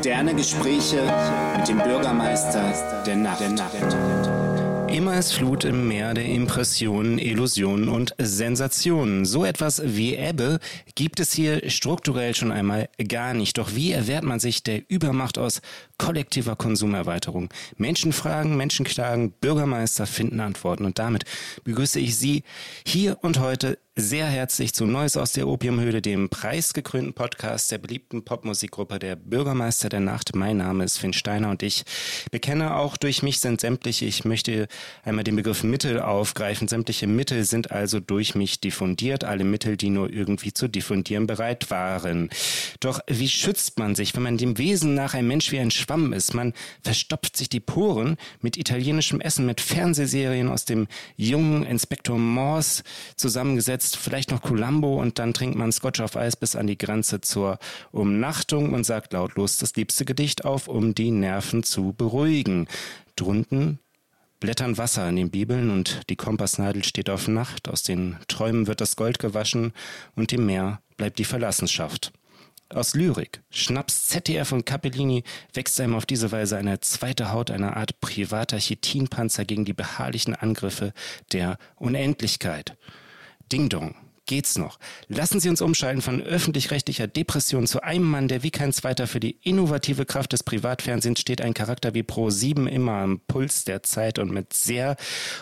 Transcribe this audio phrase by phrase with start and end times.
[0.00, 1.02] Moderne Gespräche
[1.58, 2.72] mit dem Bürgermeister
[3.04, 3.40] der Nacht.
[3.40, 4.49] Der Nacht.
[4.90, 9.24] Immer ist Flut im Meer der Impressionen, Illusionen und Sensationen.
[9.24, 10.58] So etwas wie Ebbe
[10.96, 13.56] gibt es hier strukturell schon einmal gar nicht.
[13.56, 15.62] Doch wie erwehrt man sich der Übermacht aus
[15.96, 17.50] kollektiver Konsumerweiterung?
[17.76, 20.84] Menschen fragen, Menschen klagen, Bürgermeister finden Antworten.
[20.84, 21.24] Und damit
[21.62, 22.42] begrüße ich Sie
[22.84, 28.24] hier und heute sehr herzlich zu Neues aus der Opiumhöhle, dem preisgekrönten Podcast der beliebten
[28.24, 30.34] Popmusikgruppe der Bürgermeister der Nacht.
[30.34, 31.84] Mein Name ist Finn Steiner und ich
[32.30, 34.68] bekenne auch durch mich sind sämtliche, ich möchte
[35.04, 36.68] einmal den Begriff Mittel aufgreifen.
[36.68, 41.70] Sämtliche Mittel sind also durch mich diffundiert, alle Mittel, die nur irgendwie zu diffundieren bereit
[41.70, 42.30] waren.
[42.80, 46.12] Doch wie schützt man sich, wenn man dem Wesen nach ein Mensch wie ein Schwamm
[46.12, 46.34] ist?
[46.34, 52.82] Man verstopft sich die Poren mit italienischem Essen, mit Fernsehserien aus dem jungen Inspektor Morse
[53.16, 57.20] zusammengesetzt vielleicht noch Columbo und dann trinkt man Scotch auf Eis bis an die Grenze
[57.20, 57.58] zur
[57.92, 62.66] Umnachtung und sagt lautlos das liebste Gedicht auf, um die Nerven zu beruhigen.
[63.16, 63.78] Drunten
[64.40, 68.80] blättern Wasser in den Bibeln und die Kompassnadel steht auf Nacht, aus den Träumen wird
[68.80, 69.72] das Gold gewaschen
[70.16, 72.12] und im Meer bleibt die Verlassenschaft.
[72.72, 77.76] Aus Lyrik, Schnaps, ZDF und Capellini wächst einem auf diese Weise eine zweite Haut, eine
[77.76, 80.92] Art privater Chitinpanzer gegen die beharrlichen Angriffe
[81.32, 82.76] der Unendlichkeit.
[83.50, 83.96] Ding Dong.
[84.30, 84.78] Geht's noch?
[85.08, 89.18] Lassen Sie uns umschalten von öffentlich-rechtlicher Depression zu einem Mann, der wie kein zweiter für
[89.18, 91.40] die innovative Kraft des Privatfernsehens steht.
[91.40, 94.94] Ein Charakter wie Pro 7 immer am Puls der Zeit und mit sehr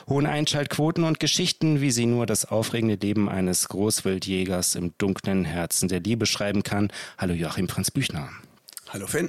[0.08, 5.90] hohen Einschaltquoten und Geschichten, wie sie nur das aufregende Leben eines Großwildjägers im dunklen Herzen
[5.90, 6.90] der Liebe schreiben kann.
[7.18, 8.30] Hallo Joachim Franz Büchner.
[8.88, 9.28] Hallo Finn.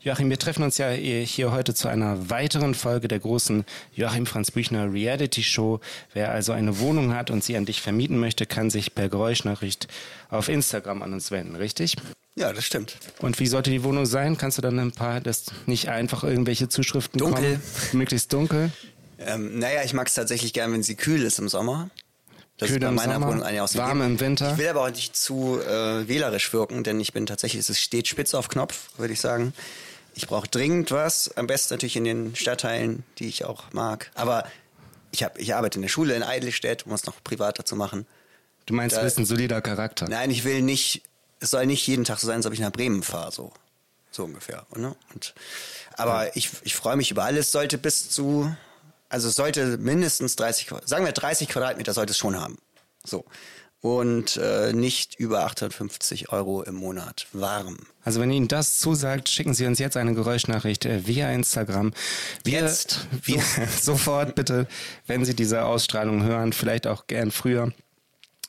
[0.00, 4.52] Joachim, wir treffen uns ja hier heute zu einer weiteren Folge der großen Joachim Franz
[4.52, 5.80] Büchner Reality Show.
[6.14, 9.88] Wer also eine Wohnung hat und sie an dich vermieten möchte, kann sich per Geräuschnachricht
[10.30, 11.96] auf Instagram an uns wenden, richtig?
[12.36, 12.96] Ja, das stimmt.
[13.18, 14.38] Und wie sollte die Wohnung sein?
[14.38, 17.54] Kannst du dann ein paar, das nicht einfach irgendwelche Zuschriften Dunkel.
[17.54, 17.62] Kommen?
[17.92, 18.70] Möglichst dunkel?
[19.18, 21.90] Ähm, naja, ich mag es tatsächlich gern, wenn sie kühl ist im Sommer.
[22.58, 24.52] Das Kühl ist bei meiner Sommer, Wohnung eine Warm im Winter.
[24.52, 28.08] Ich will aber auch nicht zu äh, wählerisch wirken, denn ich bin tatsächlich, es steht
[28.08, 29.54] spitz auf Knopf, würde ich sagen.
[30.14, 34.10] Ich brauche dringend was, am besten natürlich in den Stadtteilen, die ich auch mag.
[34.16, 34.44] Aber
[35.12, 38.06] ich, hab, ich arbeite in der Schule in Eidelstedt, um es noch privater zu machen.
[38.66, 40.08] Du meinst, da, du bist ein solider Charakter?
[40.08, 41.02] Nein, ich will nicht,
[41.38, 43.52] es soll nicht jeden Tag so sein, als ob ich nach Bremen fahre, so.
[44.10, 44.66] So ungefähr.
[44.74, 44.96] Ne?
[45.14, 45.34] Und,
[45.96, 46.32] aber ja.
[46.34, 48.52] ich, ich freue mich über alles, sollte bis zu
[49.08, 52.58] also es sollte mindestens 30, sagen wir 30 Quadratmeter sollte es schon haben.
[53.04, 53.24] So.
[53.80, 57.78] Und äh, nicht über 850 Euro im Monat warm.
[58.02, 61.92] Also wenn Ihnen das zusagt, schicken Sie uns jetzt eine Geräuschnachricht via Instagram.
[62.42, 63.06] Wir, jetzt?
[63.22, 63.40] Wir,
[63.80, 64.66] sofort bitte,
[65.06, 67.72] wenn Sie diese Ausstrahlung hören, vielleicht auch gern früher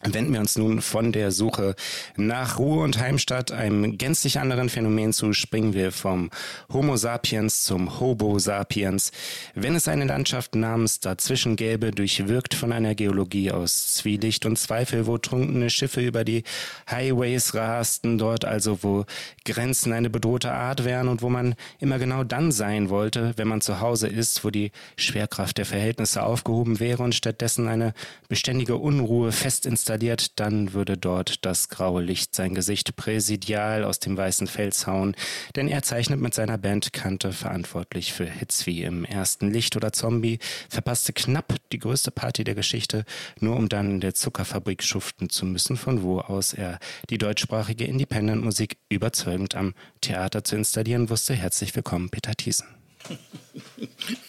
[0.01, 1.75] wenden wir uns nun von der Suche
[2.15, 6.29] nach Ruhe und Heimstatt, einem gänzlich anderen Phänomen zu, springen wir vom
[6.71, 9.11] Homo sapiens zum Hobo sapiens.
[9.55, 15.05] Wenn es eine Landschaft namens dazwischen gäbe, durchwirkt von einer Geologie aus Zwielicht und Zweifel,
[15.05, 16.43] wo trunkene Schiffe über die
[16.89, 19.05] Highways rasten, dort also, wo
[19.43, 23.59] Grenzen eine bedrohte Art wären und wo man immer genau dann sein wollte, wenn man
[23.59, 27.93] zu Hause ist, wo die Schwerkraft der Verhältnisse aufgehoben wäre und stattdessen eine
[28.29, 33.97] beständige Unruhe fest installiert installiert, dann würde dort das graue Licht sein Gesicht präsidial aus
[33.97, 35.15] dem weißen Fels hauen,
[35.55, 39.91] denn er zeichnet mit seiner Band Kante verantwortlich für Hits wie im ersten Licht oder
[39.91, 40.37] Zombie,
[40.69, 43.03] verpasste knapp die größte Party der Geschichte,
[43.39, 46.77] nur um dann in der Zuckerfabrik schuften zu müssen, von wo aus er
[47.09, 51.33] die deutschsprachige Independent-Musik überzeugend am Theater zu installieren wusste.
[51.33, 52.67] Herzlich willkommen, Peter Thiesen.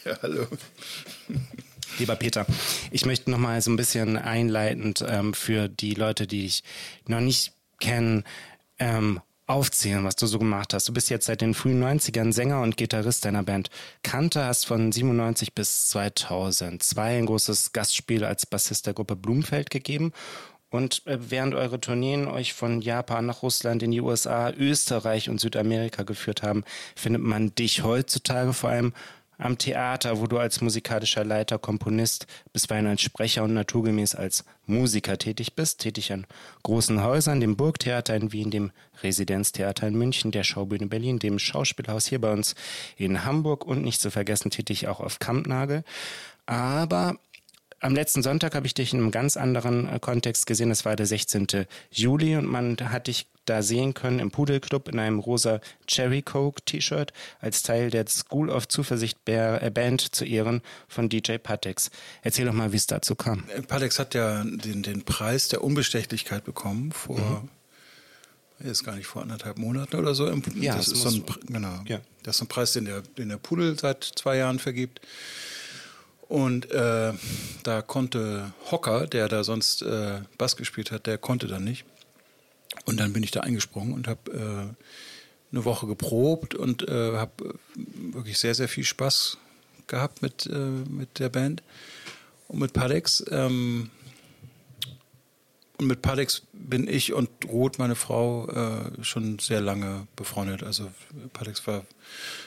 [0.04, 0.47] Ja, hallo.
[1.99, 2.47] Lieber Peter,
[2.91, 6.62] ich möchte noch mal so ein bisschen einleitend ähm, für die Leute, die dich
[7.06, 8.25] noch nicht kennen,
[8.78, 10.89] ähm, aufzählen, was du so gemacht hast.
[10.89, 13.69] Du bist jetzt seit den frühen 90ern Sänger und Gitarrist deiner Band
[14.03, 20.13] Kante, hast von 97 bis 2002 ein großes Gastspiel als Bassist der Gruppe Blumfeld gegeben
[20.71, 25.41] und äh, während eure Tourneen euch von Japan nach Russland in die USA, Österreich und
[25.41, 26.65] Südamerika geführt haben,
[26.95, 28.93] findet man dich heutzutage vor allem
[29.41, 35.19] am Theater, wo du als musikalischer Leiter, Komponist, bisweilen als Sprecher und naturgemäß als Musiker
[35.19, 36.27] tätig bist, tätig an
[36.63, 38.71] großen Häusern, dem Burgtheater in Wien, dem
[39.03, 42.54] Residenztheater in München, der Schaubühne Berlin, dem Schauspielhaus hier bei uns
[42.97, 45.84] in Hamburg und nicht zu vergessen tätig auch auf Kampnagel.
[46.47, 47.16] Aber
[47.80, 50.68] am letzten Sonntag habe ich dich in einem ganz anderen äh, Kontext gesehen.
[50.68, 51.66] Das war der 16.
[51.91, 56.62] Juli und man hat dich da sehen können im Pudelclub in einem rosa Cherry Coke
[56.65, 61.91] T-Shirt als Teil der School of Zuversicht äh, Band zu Ehren von DJ Patex.
[62.22, 63.44] Erzähl doch mal, wie es dazu kam.
[63.56, 67.48] Äh, Patex hat ja den, den Preis der Unbestechlichkeit bekommen vor
[68.60, 68.71] mhm.
[68.71, 70.28] ist gar nicht vor anderthalb Monaten oder so.
[70.28, 71.83] Ja, das es ist so ein, genau.
[71.86, 72.00] Ja.
[72.22, 75.00] Das ist ein Preis, den der, den der Pudel seit zwei Jahren vergibt.
[76.30, 77.12] Und äh,
[77.65, 81.84] da konnte Hocker, der da sonst äh, Bass gespielt hat, der konnte dann nicht.
[82.84, 87.59] Und dann bin ich da eingesprungen und habe äh, eine Woche geprobt und äh, habe
[88.12, 89.38] wirklich sehr, sehr viel Spaß
[89.88, 91.65] gehabt mit, äh, mit der Band
[92.47, 93.24] und mit Padex.
[93.28, 93.91] Ähm,
[95.78, 100.62] und mit Padex bin ich und Ruth, meine Frau, äh, schon sehr lange befreundet.
[100.62, 100.92] Also
[101.33, 101.84] Padex war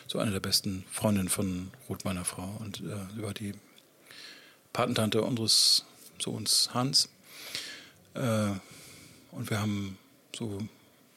[0.08, 2.56] so eine der besten Freundinnen von Ruth, meiner Frau.
[2.62, 3.54] Und äh, über die
[4.74, 5.86] Patentante unseres
[6.20, 7.10] Sohns Hans.
[8.16, 8.50] Äh,
[9.32, 9.98] und wir haben
[10.36, 10.60] so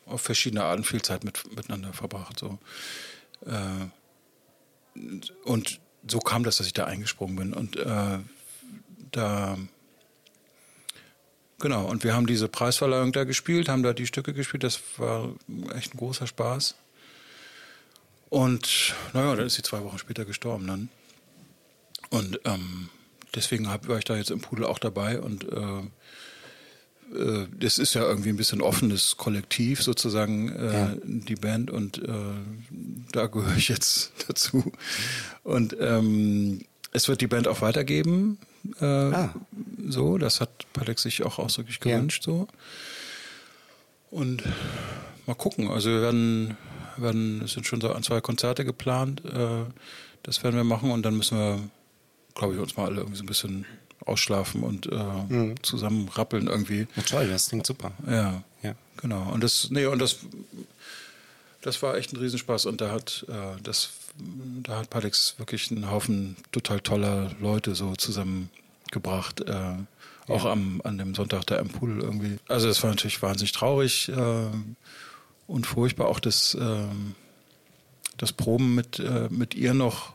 [0.07, 2.39] auf verschiedene Arten viel Zeit mit, miteinander verbracht.
[2.39, 2.59] So.
[3.45, 3.89] Äh,
[5.45, 7.53] und so kam das, dass ich da eingesprungen bin.
[7.53, 8.19] Und äh,
[9.11, 9.59] da
[11.59, 15.31] Genau, und wir haben diese Preisverleihung da gespielt, haben da die Stücke gespielt, das war
[15.75, 16.75] echt ein großer Spaß.
[18.29, 20.89] Und naja, dann ist sie zwei Wochen später gestorben dann.
[22.11, 22.91] Und ähm,
[23.37, 25.81] deswegen hab, war ich da jetzt im Pudel auch dabei und äh,
[27.17, 30.97] äh, das ist ja irgendwie ein bisschen offenes Kollektiv sozusagen, äh, Ja.
[31.05, 32.09] die Band und äh,
[33.13, 34.73] da gehöre ich jetzt dazu.
[35.45, 36.63] Und ähm,
[36.93, 38.39] es wird die Band auch weitergeben.
[38.81, 39.35] Äh, Ah.
[39.89, 41.97] So, das hat Palex sich auch ausdrücklich Ja.
[41.97, 42.25] gewünscht.
[42.25, 42.49] So.
[44.11, 44.43] Und
[45.27, 45.69] mal gucken.
[45.71, 46.57] Also wir werden,
[46.97, 49.23] werden es sind schon so ein, zwei Konzerte geplant.
[50.25, 51.61] Das werden wir machen und dann müssen wir,
[52.37, 53.67] glaube ich, uns mal alle irgendwie so ein bisschen
[54.05, 54.95] ausschlafen und äh,
[55.29, 55.55] Mhm.
[55.65, 56.87] zusammen rappeln irgendwie.
[56.95, 57.91] Na toll, das klingt super.
[58.09, 58.75] Ja, Ja.
[58.99, 59.33] genau.
[59.33, 60.19] Und das, nee, und das,
[61.63, 62.67] das war echt ein Riesenspaß.
[62.67, 63.91] Und da hat äh, das,
[64.63, 69.41] da hat Palex wirklich einen Haufen total toller Leute so zusammengebracht.
[69.41, 69.75] Äh,
[70.29, 72.39] auch am, an dem Sonntag da im Pool irgendwie.
[72.49, 74.47] Also es war natürlich wahnsinnig traurig äh,
[75.47, 77.15] und furchtbar auch das, ähm,
[78.17, 80.15] das Proben mit, äh, mit ihr noch.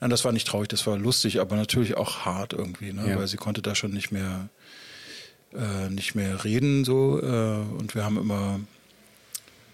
[0.00, 3.08] Nein, das war nicht traurig, das war lustig, aber natürlich auch hart irgendwie, ne?
[3.10, 3.16] Ja.
[3.18, 4.48] weil sie konnte da schon nicht mehr
[5.54, 8.60] äh, nicht mehr reden so äh, und wir haben immer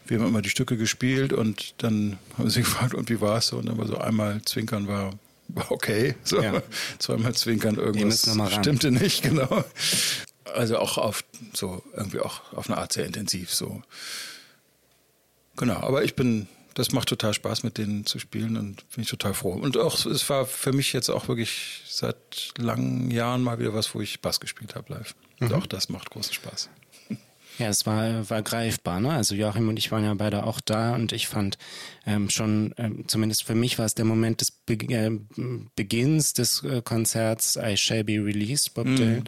[0.06, 3.48] wir haben immer die Stücke gespielt und dann haben sie gefragt und wie war es
[3.48, 5.12] so und dann war so einmal zwinkern war
[5.68, 6.62] okay so Ja.
[6.98, 9.64] zweimal zwinkern irgendwas stimmte nicht genau
[10.54, 13.82] also auch auf so irgendwie auch auf eine Art sehr intensiv so
[15.56, 19.08] genau aber ich bin das macht total Spaß mit denen zu spielen und bin ich
[19.10, 19.52] total froh.
[19.52, 23.94] Und auch es war für mich jetzt auch wirklich seit langen Jahren mal wieder was
[23.94, 25.14] wo ich Bass gespielt habe live.
[25.40, 25.54] Und Mhm.
[25.56, 26.68] auch das macht großen Spaß
[27.58, 29.10] Ja, es war, war greifbar, ne?
[29.10, 31.56] Also Joachim und ich waren ja beide auch da und ich fand
[32.04, 35.10] ähm, schon, ähm, zumindest für mich war es der Moment des Be äh,
[35.76, 39.24] Beginns des äh, Konzerts I Shall Be Released, Bob Dylan,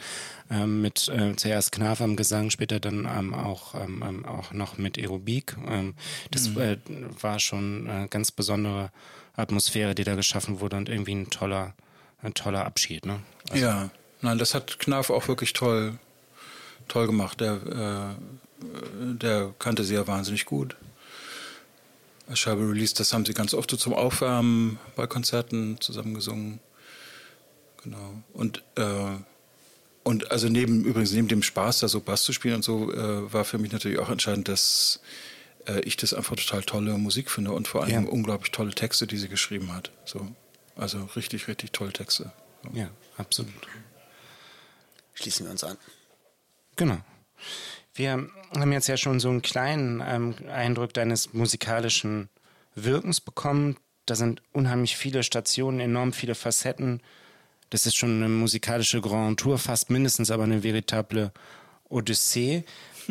[0.51, 4.77] ähm, mit äh, zuerst Knarf am Gesang, später dann ähm, auch, ähm, ähm, auch noch
[4.77, 5.57] mit Aerobik.
[5.69, 5.95] Ähm,
[6.33, 6.79] das äh,
[7.21, 8.91] war schon eine ganz besondere
[9.37, 11.75] Atmosphäre, die da geschaffen wurde und irgendwie ein toller,
[12.23, 13.21] ein toller Abschied, ne?
[13.55, 13.91] ja,
[14.21, 15.99] nein, das hat Knarf auch wirklich toll,
[16.89, 17.41] toll gemacht.
[17.41, 20.77] Der, äh, der kannte sie ja wahnsinnig gut.
[22.35, 26.59] Scheibe Release, das haben sie ganz oft so zum Aufwärmen bei Konzerten zusammengesungen.
[27.85, 28.23] Genau.
[28.33, 29.17] Und, äh,
[30.03, 33.33] und also neben, übrigens neben dem Spaß, da so Bass zu spielen und so, äh,
[33.33, 35.01] war für mich natürlich auch entscheidend, dass
[35.69, 38.11] äh, ich das einfach total tolle Musik finde und vor allem Ja.
[38.11, 39.93] unglaublich tolle Texte, die sie geschrieben hat.
[40.05, 40.27] So.
[40.75, 42.33] Also richtig, richtig tolle Texte.
[42.65, 42.77] So.
[42.77, 43.53] Ja, absolut.
[45.15, 45.77] Schließen wir uns an.
[46.77, 46.99] Genau.
[47.95, 52.29] Wir haben jetzt ja schon so einen kleinen ähm, Eindruck deines musikalischen
[52.75, 53.77] Wirkens bekommen.
[54.05, 57.01] Da sind unheimlich viele Stationen, enorm viele Facetten.
[57.71, 61.33] Das ist schon eine musikalische Grand Tour, fast mindestens aber eine veritable
[61.89, 62.65] Odyssee.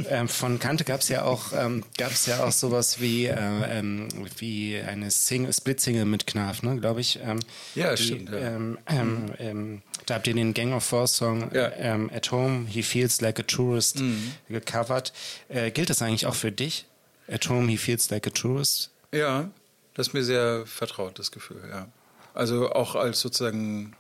[0.10, 3.36] Ähm, von Kante gab es ja auch ähm, gab's ja auch sowas wie äh,
[3.80, 7.20] ähm, wie eine Single, Split-Single mit Knarf, ne, glaube ich.
[7.24, 7.40] Ähm,
[7.76, 8.38] Ja, die, stimmt, ja.
[8.38, 11.72] Ähm, ähm, da habt ihr den Gang of Four Song Ja.
[12.14, 14.02] At Home, He Feels Like a Tourist
[14.50, 15.14] gecovert.
[15.50, 16.86] Äh, gilt das eigentlich auch für dich?
[17.28, 18.92] At Home, He Feels Like a Tourist?
[19.14, 19.50] Ja,
[19.94, 21.88] das ist mir sehr vertraut, das Gefühl, ja.
[22.34, 23.96] Also auch als sozusagen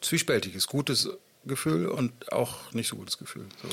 [0.00, 1.08] zwiespältiges, gutes
[1.44, 3.46] Gefühl und auch nicht so gutes Gefühl.
[3.62, 3.68] So.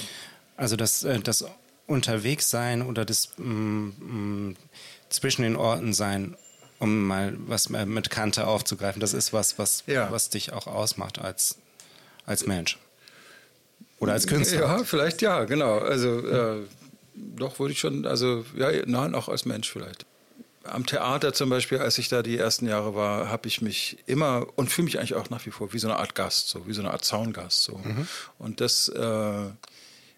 [0.61, 1.43] Also das, äh, das
[1.87, 3.43] Unterwegssein oder das mm,
[3.87, 4.55] mm,
[5.09, 6.37] zwischen den Orten sein,
[6.79, 10.11] um mal was äh, mit Kante aufzugreifen, das ist was, was, Ja.
[10.11, 11.57] was dich auch ausmacht als,
[12.27, 12.77] als Mensch.
[13.99, 14.59] Oder als Künstler.
[14.61, 15.79] Ja, vielleicht ja, genau.
[15.79, 16.61] Also äh,
[17.15, 20.05] doch würde ich schon, also ja, nein, auch als Mensch vielleicht.
[20.63, 24.45] Am Theater zum Beispiel, als ich da die ersten Jahre war, habe ich mich immer
[24.57, 26.73] und fühle mich eigentlich auch nach wie vor wie so eine Art Gast, so wie
[26.73, 27.63] so eine Art Zaungast.
[27.63, 27.81] So.
[28.37, 29.45] Und das, äh,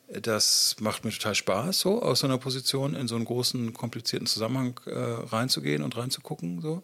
[0.08, 4.28] Das macht mir total Spaß, so aus so einer Position in so einen großen, komplizierten
[4.28, 6.62] Zusammenhang äh, reinzugehen und reinzugucken.
[6.62, 6.84] So.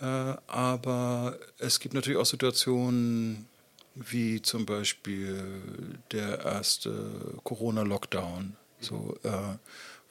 [0.00, 0.04] Äh,
[0.46, 3.46] aber es gibt natürlich auch Situationen,
[3.94, 5.44] wie zum Beispiel
[6.12, 9.30] der erste Corona-Lockdown, so, äh,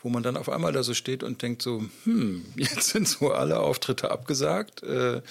[0.01, 3.32] wo man dann auf einmal da so steht und denkt so, hm, jetzt sind so
[3.32, 4.84] alle Auftritte abgesagt.
[4.84, 5.22] Äh,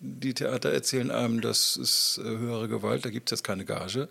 [0.00, 4.08] die Theater erzählen einem, das ist äh, höhere Gewalt, da gibt es jetzt keine Gage.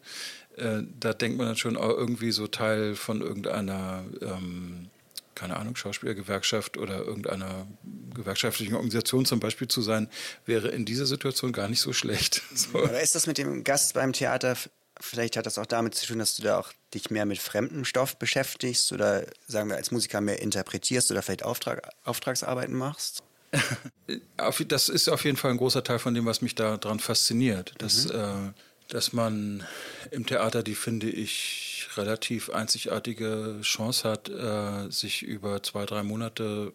[0.58, 4.90] Äh, da denkt man dann schon auch irgendwie so Teil von irgendeiner ähm,
[5.38, 7.68] keine Ahnung, Schauspielergewerkschaft oder irgendeiner
[8.16, 10.10] gewerkschaftlichen Organisation zum Beispiel zu sein,
[10.48, 12.42] wäre in dieser Situation gar nicht so schlecht.
[12.58, 12.80] So.
[12.80, 14.58] Oder ist das mit dem Gast beim Theater,
[15.00, 17.86] vielleicht hat das auch damit zu tun, dass du da auch dich mehr mit fremdem
[17.86, 23.22] Stoff beschäftigst oder sagen wir als Musiker mehr interpretierst oder vielleicht Auftrag, Auftragsarbeiten machst?
[24.68, 27.76] das ist auf jeden Fall ein großer Teil von dem, was mich daran fasziniert.
[27.78, 28.16] Dass, mhm.
[28.16, 28.54] äh,
[28.88, 29.66] dass man
[30.12, 36.74] im Theater die, finde ich, relativ einzigartige Chance hat, äh, sich über zwei, drei Monate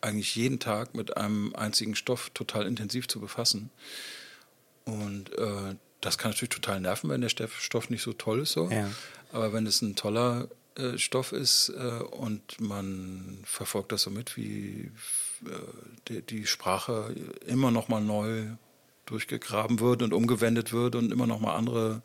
[0.00, 3.70] eigentlich jeden Tag mit einem einzigen Stoff total intensiv zu befassen.
[4.84, 8.52] Und äh, das kann natürlich total nerven, wenn der Stoff nicht so toll ist.
[8.52, 8.68] So.
[8.70, 8.90] Ja.
[9.30, 14.36] Aber wenn es ein toller äh, Stoff ist äh, und man verfolgt das so mit,
[14.36, 14.90] wie
[15.46, 15.50] äh,
[16.08, 17.14] die, die Sprache
[17.46, 18.46] immer noch mal neu
[19.06, 22.02] durchgegraben wird und umgewendet wird und immer noch mal andere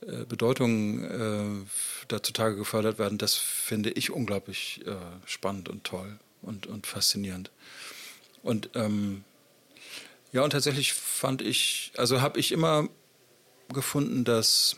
[0.00, 1.66] äh, Bedeutungen äh,
[2.08, 4.94] da zutage gefördert werden, das finde ich unglaublich äh,
[5.26, 7.50] spannend und toll und, und faszinierend.
[8.42, 9.24] Und ähm,
[10.32, 12.88] ja, und tatsächlich fand ich, also habe ich immer
[13.72, 14.76] gefunden, dass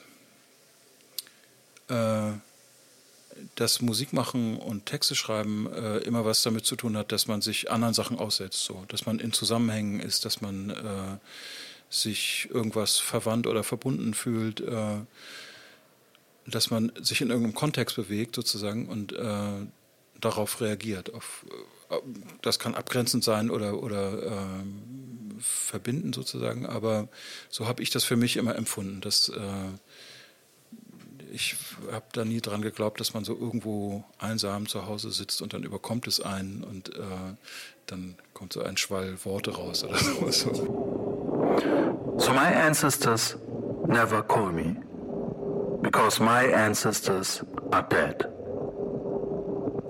[1.89, 2.33] äh,
[3.55, 7.71] dass Musikmachen und Texte schreiben äh, immer was damit zu tun hat, dass man sich
[7.71, 11.19] anderen Sachen aussetzt, so, dass man in Zusammenhängen ist, dass man äh,
[11.89, 14.99] sich irgendwas verwandt oder verbunden fühlt, äh,
[16.47, 19.67] dass man sich in irgendeinem Kontext bewegt sozusagen und äh,
[20.21, 21.13] darauf reagiert.
[21.13, 21.45] Auf,
[21.91, 21.97] äh,
[22.43, 27.09] das kann abgrenzend sein oder, oder ähm, verbinden sozusagen, aber
[27.49, 29.39] so habe ich das für mich immer empfunden, dass äh,
[31.33, 31.57] ich
[31.91, 35.63] habe da nie dran geglaubt, dass man so irgendwo einsam zu Hause sitzt und dann
[35.63, 37.03] überkommt es einen und äh,
[37.87, 39.99] dann kommt so ein Schwall Worte raus oder
[40.33, 40.53] so.
[42.19, 43.37] So my ancestors
[43.87, 44.77] never call me
[45.83, 48.27] because my ancestors are dead.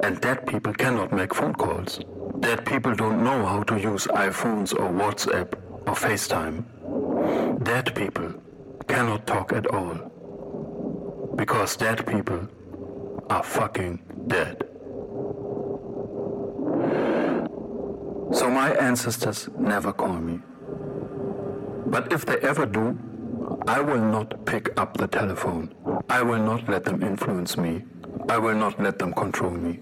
[0.03, 2.01] And dead people cannot make phone calls.
[2.41, 5.53] Dead people don't know how to use iPhones or WhatsApp
[5.87, 6.65] or FaceTime.
[7.63, 8.33] Dead people
[8.89, 10.10] cannot talk at all
[11.37, 12.49] because dead people
[13.29, 14.65] are fucking dead.
[18.33, 20.41] So my ancestors never call me.
[21.87, 22.97] But if they ever do,
[23.67, 25.75] I will not pick up the telephone.
[26.09, 27.85] I will not let them influence me.
[28.29, 29.81] I will not let them control me.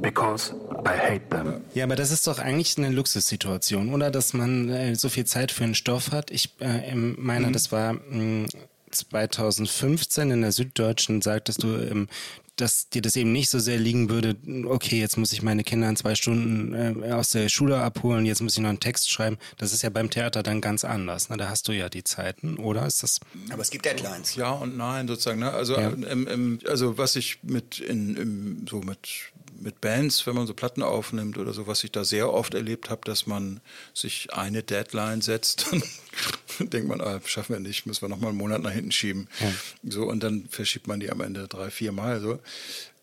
[0.00, 1.64] Because I hate them.
[1.74, 4.10] Ja, aber das ist doch eigentlich eine Luxussituation, oder?
[4.10, 6.30] Dass man äh, so viel Zeit für einen Stoff hat.
[6.30, 7.52] Ich äh, meine, mhm.
[7.52, 8.46] das war mh,
[8.94, 12.08] 2015 in der Süddeutschen sagtest du, ähm,
[12.56, 15.88] dass dir das eben nicht so sehr liegen würde, okay, jetzt muss ich meine Kinder
[15.88, 19.38] in zwei Stunden äh, aus der Schule abholen, jetzt muss ich noch einen Text schreiben.
[19.56, 21.30] Das ist ja beim Theater dann ganz anders.
[21.30, 21.38] Ne?
[21.38, 22.86] Da hast du ja die Zeiten, oder?
[22.86, 23.20] Ist das
[23.50, 24.34] Aber es gibt Deadlines.
[24.34, 25.40] Ja und nein, sozusagen.
[25.40, 25.50] Ne?
[25.50, 25.90] Also, ja.
[25.90, 30.54] ähm, ähm, also was ich mit in, im, so mit mit Bands, wenn man so
[30.54, 33.60] Platten aufnimmt oder so, was ich da sehr oft erlebt habe, dass man
[33.94, 35.66] sich eine Deadline setzt,
[36.58, 39.28] dann denkt man, ah, schaffen wir nicht, müssen wir nochmal einen Monat nach hinten schieben.
[39.40, 39.52] Ja.
[39.84, 42.20] So, und dann verschiebt man die am Ende drei, vier Mal.
[42.20, 42.38] So.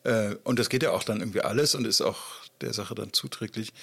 [0.03, 2.19] Äh, und das geht ja auch dann irgendwie alles und ist auch
[2.61, 3.73] der Sache dann zuträglich.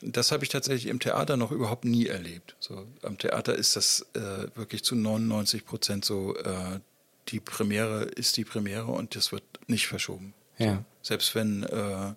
[0.00, 2.56] Das habe ich tatsächlich im Theater noch überhaupt nie erlebt.
[2.58, 6.80] So, am Theater ist das äh, wirklich zu 99 Prozent so, äh,
[7.28, 10.34] die Premiere ist die Premiere und das wird nicht verschoben.
[10.58, 10.84] Ja.
[11.02, 12.14] Selbst wenn, äh,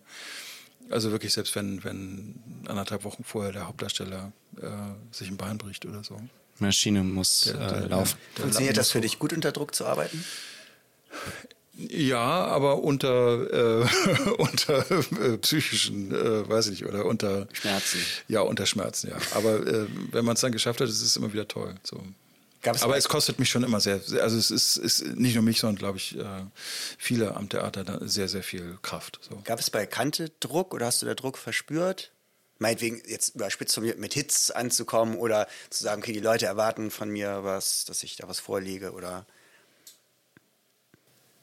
[0.89, 2.35] also wirklich selbst wenn, wenn
[2.67, 4.67] anderthalb Wochen vorher der Hauptdarsteller äh,
[5.11, 6.19] sich ein Bein bricht oder so.
[6.59, 8.17] Maschine muss der, der, äh, laufen.
[8.37, 10.23] Der, Funktioniert das für dich gut unter Druck zu arbeiten?
[11.77, 13.87] Ja, aber unter, äh,
[14.37, 17.99] unter äh, psychischen, äh, weiß ich nicht, oder unter Schmerzen.
[18.29, 19.17] Ja, unter Schmerzen, ja.
[19.33, 21.75] Aber äh, wenn man es dann geschafft hat, ist es immer wieder toll.
[21.83, 22.01] So.
[22.65, 25.59] Gab's Aber es kostet mich schon immer sehr, also es ist, ist nicht nur mich,
[25.59, 26.25] sondern glaube ich äh,
[26.97, 29.19] viele am Theater sehr, sehr viel Kraft.
[29.21, 29.39] So.
[29.43, 32.11] Gab es bei Kante Druck oder hast du da Druck verspürt?
[32.57, 37.11] Meinetwegen jetzt überspitzt mir mit Hits anzukommen oder zu sagen, okay, die Leute erwarten von
[37.11, 39.27] mir was, dass ich da was vorlege oder.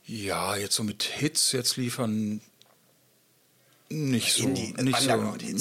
[0.05, 2.41] Ja, jetzt so mit Hits jetzt liefern
[3.91, 4.43] nicht so.
[4.43, 5.11] Indie, nicht so.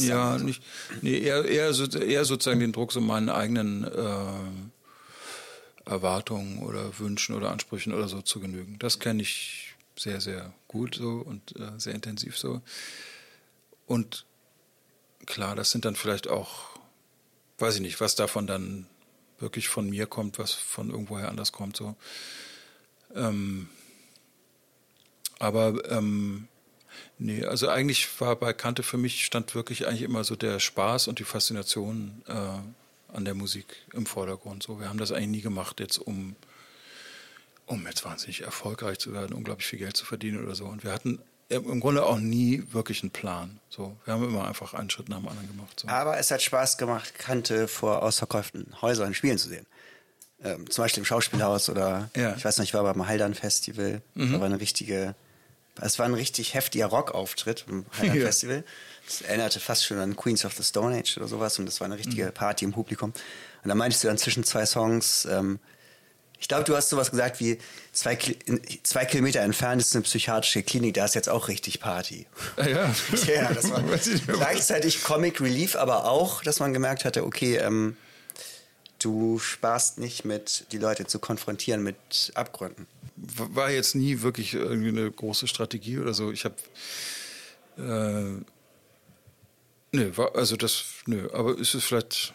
[0.07, 0.63] Ja, nicht,
[1.01, 4.70] nee, eher, eher, so, eher sozusagen den Druck, so meinen eigenen äh,
[5.85, 8.77] Erwartungen oder Wünschen oder Ansprüchen oder so zu genügen.
[8.79, 12.61] Das kenne ich sehr, sehr gut so und äh, sehr intensiv so.
[13.87, 14.25] Und
[15.25, 16.79] klar, das sind dann vielleicht auch,
[17.59, 18.87] weiß ich nicht, was davon dann
[19.39, 21.75] wirklich von mir kommt, was von irgendwoher anders kommt.
[21.75, 21.95] So.
[23.15, 23.69] Ähm,
[25.39, 26.47] aber ähm,
[27.17, 31.07] nee, also eigentlich war bei Kante für mich stand wirklich eigentlich immer so der Spaß
[31.07, 32.59] und die Faszination äh,
[33.13, 34.63] an der Musik im Vordergrund.
[34.63, 36.35] So, wir haben das eigentlich nie gemacht, jetzt um,
[37.65, 40.65] um jetzt wahnsinnig erfolgreich zu werden, unglaublich viel Geld zu verdienen oder so.
[40.65, 43.59] Und wir hatten im Grunde auch nie wirklich einen Plan.
[43.69, 45.81] So, wir haben immer einfach einen Schritt nach dem anderen gemacht.
[45.81, 45.87] So.
[45.89, 49.65] Aber es hat Spaß gemacht, Kante vor ausverkauften Häusern spielen zu sehen.
[50.43, 52.35] Ähm, zum Beispiel im Schauspielhaus oder Ja.
[52.35, 54.01] ich weiß noch, ich war beim Haldern Festival.
[54.15, 55.13] Da war eine richtige,
[55.81, 57.85] es war ein richtig heftiger Rockauftritt Haldern
[58.15, 58.25] Ja.
[58.25, 58.63] Festival.
[59.05, 61.85] Das erinnerte fast schon an Queens of the Stone Age oder sowas und das war
[61.85, 63.11] eine richtige Party im Publikum.
[63.63, 65.59] Und da meintest du dann zwischen zwei Songs, ähm,
[66.39, 67.59] ich glaube, du hast sowas gesagt wie
[67.91, 68.17] zwei,
[68.83, 72.25] zwei Kilometer entfernt ist eine psychiatrische Klinik, da ist jetzt auch richtig Party.
[72.57, 72.95] Ah, ja.
[73.27, 73.83] Ja, das war
[74.27, 77.95] gleichzeitig Comic Relief, aber auch, dass man gemerkt hatte, okay, ähm,
[79.01, 82.87] du sparst nicht mit, die Leute zu konfrontieren mit Abgründen.
[83.15, 86.31] war jetzt nie wirklich irgendwie eine große Strategie oder so.
[86.31, 86.55] Ich habe
[87.77, 88.43] äh,
[89.91, 92.33] nö, war, also das nö, aber ist es vielleicht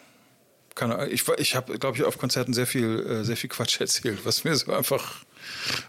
[0.77, 1.11] keine Ahnung.
[1.11, 4.43] Ich, ich habe, glaube ich, auf Konzerten sehr viel, äh, sehr viel Quatsch erzählt, was
[4.43, 5.25] mir so einfach,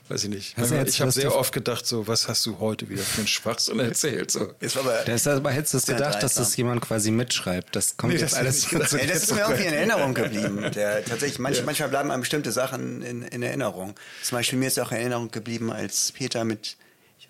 [0.09, 0.59] weiß ich nicht.
[0.59, 3.79] Jetzt- ich habe sehr oft gedacht, so, was hast du heute wieder für einen Schwachsinn
[3.81, 4.31] erzählt?
[4.31, 4.53] So.
[4.61, 7.75] Jetzt war aber, Deshalb hättest du es Sehr gedacht, dass das jemand quasi mitschreibt.
[7.77, 8.91] Das kommt Nee, jetzt das alles gedacht.
[8.91, 10.71] zu Ey, das ist mir irgendwie in Erinnerung geblieben.
[10.75, 13.95] Der, tatsächlich, manch, manchmal bleiben einem bestimmte Sachen in, in Erinnerung.
[14.23, 16.77] Zum Beispiel mir ist auch in Erinnerung geblieben, als Peter mit,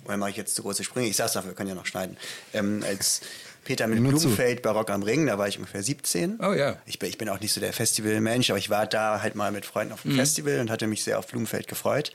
[0.04, 2.16] oder mache ich jetzt zu große Sprünge, ich sag's noch, wir können ja noch schneiden,
[2.54, 3.20] ähm, als
[3.68, 4.12] Peter mit Nur.
[4.12, 6.38] Blumenfeld bei Rock am Ring, da war ich ungefähr 17.
[6.40, 6.78] Oh ja.
[6.86, 9.52] Ich bin, ich bin auch nicht so der Festivalmensch, aber ich war da halt mal
[9.52, 12.14] mit Freunden auf dem Festival und hatte mich sehr auf Blumenfeld gefreut.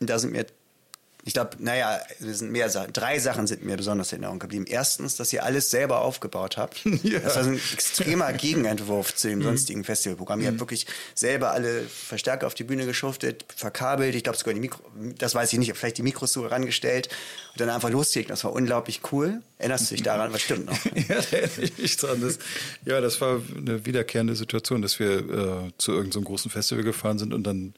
[0.00, 0.46] Und da sind mir,
[1.26, 2.92] ich glaube, naja, es sind mehr Sachen.
[2.92, 4.66] Drei Sachen sind mir besonders in Erinnerung geblieben.
[4.68, 6.82] Erstens, dass ihr alles selber aufgebaut habt.
[7.04, 7.18] Ja.
[7.18, 10.40] Das war so ein extremer Gegenentwurf zu dem sonstigen Festivalprogramm.
[10.40, 14.14] Ihr habt wirklich selber alle Verstärker auf die Bühne geschuftet, verkabelt.
[14.14, 14.80] Ich glaube sogar die Mikro,
[15.18, 17.08] das weiß ich nicht, vielleicht die Mikros so rangestellt
[17.52, 18.30] und dann einfach losgelegt.
[18.30, 19.42] Das war unglaublich cool.
[19.58, 20.32] Erinnerst du dich daran?
[20.32, 20.78] Was stimmt noch?
[20.94, 22.20] Ja, da erinnere ich mich dran.
[22.22, 22.38] Das,
[22.86, 27.18] ja, das war eine wiederkehrende Situation, dass wir äh, zu irgendeinem so großen Festival gefahren
[27.18, 27.74] sind und dann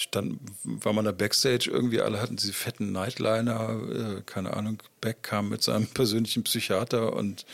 [0.00, 5.22] stand, war man da Backstage irgendwie, alle hatten diese fetten Nightliner, äh, keine Ahnung, Beck
[5.22, 7.44] kam mit seinem persönlichen Psychiater und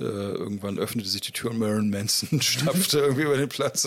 [0.00, 3.86] äh, irgendwann öffnete sich die Tür und Marilyn Manson stapfte irgendwie über den Platz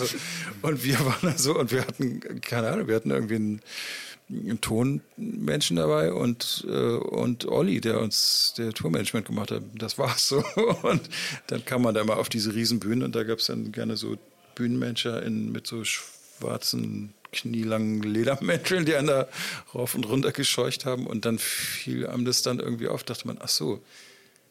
[0.62, 3.60] und wir waren da so und wir hatten, keine Ahnung, wir hatten irgendwie einen
[4.30, 9.62] einen Tonmenschen dabei und, äh, und Olli, der uns der Tourmanagement gemacht hat.
[9.74, 10.44] Das war's so.
[10.82, 11.08] Und
[11.46, 14.18] dann kam man da mal auf diese Riesenbühnen und da gab's dann gerne so
[14.54, 19.28] Bühnenmanager in, mit so schwarzen, knielangen Ledermänteln, die einen da
[19.74, 21.06] rauf und runter gescheucht haben.
[21.06, 23.82] Und dann fiel einem das dann irgendwie auf, dachte man, ach so,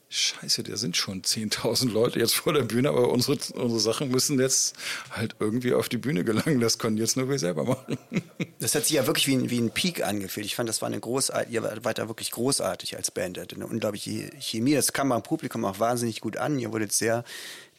[0.09, 4.39] Scheiße, da sind schon 10.000 Leute jetzt vor der Bühne, aber unsere, unsere Sachen müssen
[4.39, 4.73] jetzt
[5.11, 6.61] halt irgendwie auf die Bühne gelangen.
[6.61, 7.97] Das können jetzt nur wir selber machen.
[8.59, 10.45] Das hat sich ja wirklich wie ein, wie ein Peak angefühlt.
[10.45, 13.37] Ich fand, das war eine großartige, ihr wart da wirklich großartig als Band.
[13.53, 14.73] Eine unglaubliche Chemie.
[14.73, 16.57] Das kam beim Publikum auch wahnsinnig gut an.
[16.57, 17.23] Ihr wurdet sehr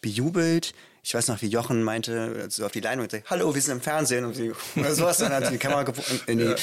[0.01, 0.75] bejubelt.
[1.09, 3.81] Ich weiß noch, wie Jochen meinte, so auf die Leinwand, sagte, hallo, wir sind im
[3.81, 6.55] Fernsehen und sie, oder sowas, dann hat sie die Kamera gewunken, in die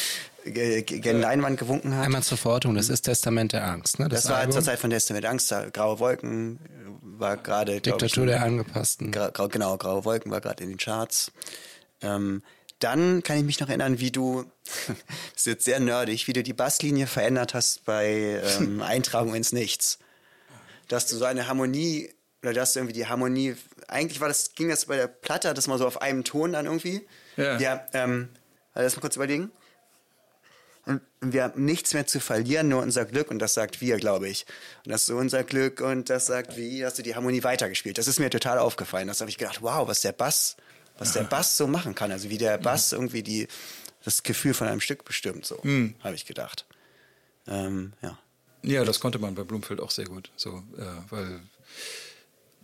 [0.51, 2.05] ge- ge- gen Leinwand gewunken hat.
[2.05, 3.97] Einmal zur Verortung, das ist Testament der Angst.
[3.97, 4.07] Ne?
[4.07, 4.51] das war Album.
[4.53, 6.59] zur Zeit von Destiny mit Angst, da Graue Wolken
[7.01, 9.11] war gerade, glaub ich, Diktatur der Angepassten.
[9.11, 11.31] Gra grau, genau, Graue Wolken war gerade in den Charts.
[12.01, 12.43] Ähm,
[12.77, 14.45] dann kann ich mich noch erinnern, wie du,
[14.87, 14.97] das
[15.37, 19.97] ist jetzt sehr nerdig, wie du die Basslinie verändert hast bei ähm, Eintragung ins Nichts.
[20.87, 22.11] Dass du so eine Harmonie,
[22.43, 23.55] oder dass du irgendwie die Harmonie,
[23.87, 26.65] eigentlich war das, ging das bei der Platte, das mal so auf einem Ton dann
[26.65, 27.07] irgendwie.
[27.37, 27.57] Ja.
[27.59, 28.29] Ja, ähm,
[28.73, 29.51] also das mal kurz überlegen.
[30.85, 34.29] Und wir haben nichts mehr zu verlieren, nur unser Glück und das sagt wir, glaube
[34.29, 34.45] ich.
[34.85, 37.97] Und das ist so unser Glück und das sagt wie, hast du die Harmonie weitergespielt.
[37.97, 39.07] Das ist mir total aufgefallen.
[39.07, 40.57] Das habe ich gedacht, wow, was der Bass,
[40.99, 42.11] was der Bass so machen kann.
[42.11, 43.47] Also wie der Bass irgendwie die,
[44.03, 45.59] das Gefühl von einem Stück bestimmt, so,
[46.03, 46.67] habe ich gedacht.
[47.47, 48.19] Ähm, ja.
[48.61, 50.31] Ja, das konnte man bei Blumfeld auch sehr gut.
[50.35, 51.39] So, äh, weil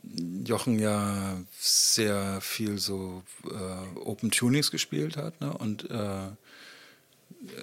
[0.03, 5.53] Jochen ja sehr viel so äh, Open Tunings gespielt hat ne?
[5.53, 6.29] und äh,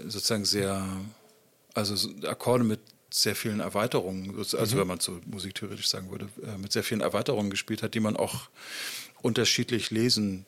[0.06, 0.86] sozusagen sehr,
[1.74, 6.58] also so Akkorde mit sehr vielen Erweiterungen, also wenn man so musiktheoretisch sagen würde, äh,
[6.58, 8.48] mit sehr vielen Erweiterungen gespielt hat, die man auch
[9.22, 10.44] unterschiedlich lesen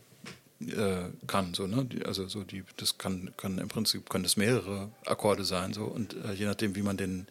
[0.61, 1.55] äh, kann.
[1.55, 1.89] So, ne?
[2.05, 5.73] Also so die, das kann, kann im Prinzip können das mehrere Akkorde sein.
[5.73, 7.27] So, und äh, je nachdem, wie man den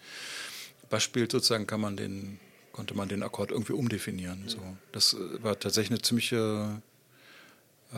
[0.90, 2.40] Bass spielt, sozusagen, kann man den,
[2.80, 4.46] konnte man den Akkord irgendwie umdefinieren.
[4.48, 4.60] So.
[4.94, 6.82] Das äh, war tatsächlich eine ziemliche
[7.94, 7.98] äh,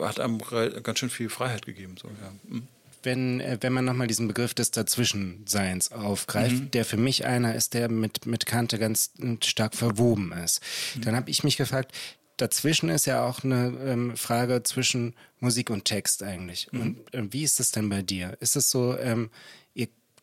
[0.00, 1.96] hat einem ganz schön viel Freiheit gegeben.
[2.00, 2.32] So, ja.
[2.48, 2.68] Mhm.
[3.02, 7.74] wenn, äh, wenn man nochmal diesen Begriff des Dazwischenseins aufgreift, der für mich einer ist,
[7.74, 10.60] der mit, mit Kante ganz äh, stark verwoben ist,
[11.00, 11.90] dann habe ich mich gefragt,
[12.36, 16.72] dazwischen ist ja auch eine ähm, Frage zwischen Musik und Text eigentlich.
[16.72, 18.36] Und äh, wie ist das denn bei dir?
[18.38, 19.30] Ist es so, ähm,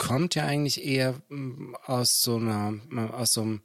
[0.02, 3.62] kommt ja eigentlich eher ähm, aus so einer, äh, aus so einem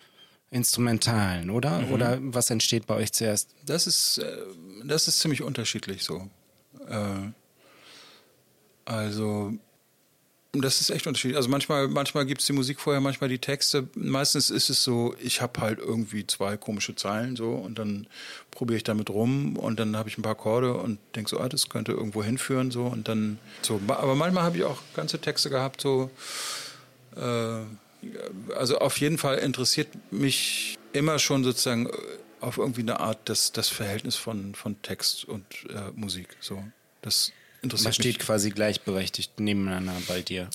[0.50, 1.90] Instrumentalen, oder?
[1.90, 3.54] Oder was entsteht bei euch zuerst?
[3.64, 4.36] Das ist, äh,
[4.84, 6.28] das ist ziemlich unterschiedlich so.
[6.88, 7.30] Äh,
[8.84, 9.54] also,
[10.62, 11.36] das ist echt unterschiedlich.
[11.36, 13.88] Also manchmal, manchmal gibt es die Musik vorher, manchmal die Texte.
[13.94, 18.06] Meistens ist es so, ich habe halt irgendwie zwei komische Zeilen so und dann
[18.50, 21.48] probiere ich damit rum und dann habe ich ein paar Akkorde und denke so, ah,
[21.48, 23.80] das könnte irgendwo hinführen so und dann so.
[23.88, 26.10] Aber manchmal habe ich auch ganze Texte gehabt so.
[27.16, 27.60] Äh,
[28.54, 31.92] also auf jeden Fall interessiert mich immer schon sozusagen äh,
[32.40, 36.28] auf irgendwie eine Art das, das Verhältnis von, von Text und äh, Musik.
[36.40, 36.62] So,
[37.02, 37.32] das
[37.66, 38.14] interessiert Man mich.
[38.14, 40.48] steht quasi gleichberechtigt nebeneinander bei dir.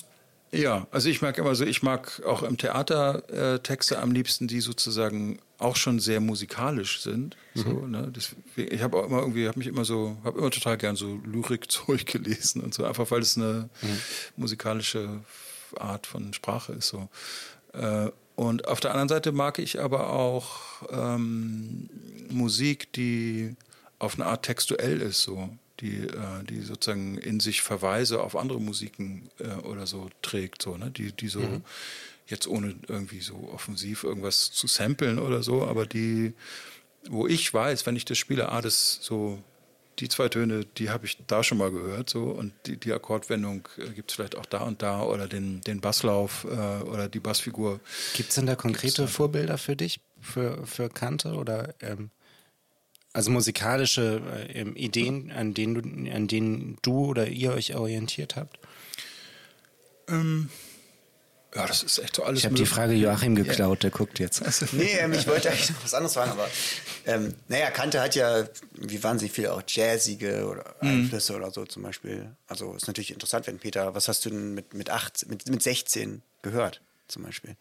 [0.53, 4.47] Ja, also ich mag immer so, ich mag auch im Theater äh, Texte am liebsten,
[4.47, 7.37] die sozusagen auch schon sehr musikalisch sind.
[7.53, 8.09] So, ne?
[8.11, 11.21] das, ich habe auch immer irgendwie, habe mich immer so, habe immer total gern so
[11.23, 13.69] Lyrikzeug gelesen und so, einfach weil es eine
[14.35, 15.21] musikalische
[15.79, 16.89] Art von Sprache ist.
[16.89, 17.07] So.
[17.71, 20.59] Äh, und auf der anderen Seite mag ich aber auch
[20.91, 21.89] ähm,
[22.29, 23.55] Musik, die
[23.99, 25.49] auf eine Art textuell ist, so
[25.81, 30.77] die, äh, die sozusagen in sich Verweise auf andere Musiken äh, oder so trägt, so,
[30.77, 30.91] ne?
[30.91, 31.41] die, die so
[32.27, 36.33] jetzt ohne irgendwie so offensiv irgendwas zu samplen oder so, aber die,
[37.09, 39.43] wo ich weiß, wenn ich das spiele, ah, das so,
[39.99, 43.67] die zwei Töne, die habe ich da schon mal gehört, so, und die, die Akkordwendung
[43.77, 47.19] äh, gibt es vielleicht auch da und da oder den, den Basslauf äh, oder die
[47.19, 47.79] Bassfigur.
[48.15, 52.09] Gibt es denn da konkrete Vorbilder für dich, für, für Kante oder ähm,
[53.13, 58.35] also musikalische äh, ähm, Ideen, an denen, du, an denen du oder ihr euch orientiert
[58.35, 58.59] habt?
[61.53, 62.65] Ja, das ist echt so alles Ich habe die.
[62.65, 64.41] Frage Joachim geklaut, der guckt jetzt.
[64.73, 66.49] Nee, ähm, ich wollte eigentlich noch was anderes fragen, aber
[67.05, 71.83] ähm, naja, Kante hat ja, wie wahnsinnig viel auch jazzige oder Einflüsse oder so zum
[71.83, 72.33] Beispiel.
[72.47, 75.61] Also ist natürlich interessant, wenn Peter, was hast du denn mit, mit, 18, mit, mit
[75.61, 77.57] 16 gehört zum Beispiel?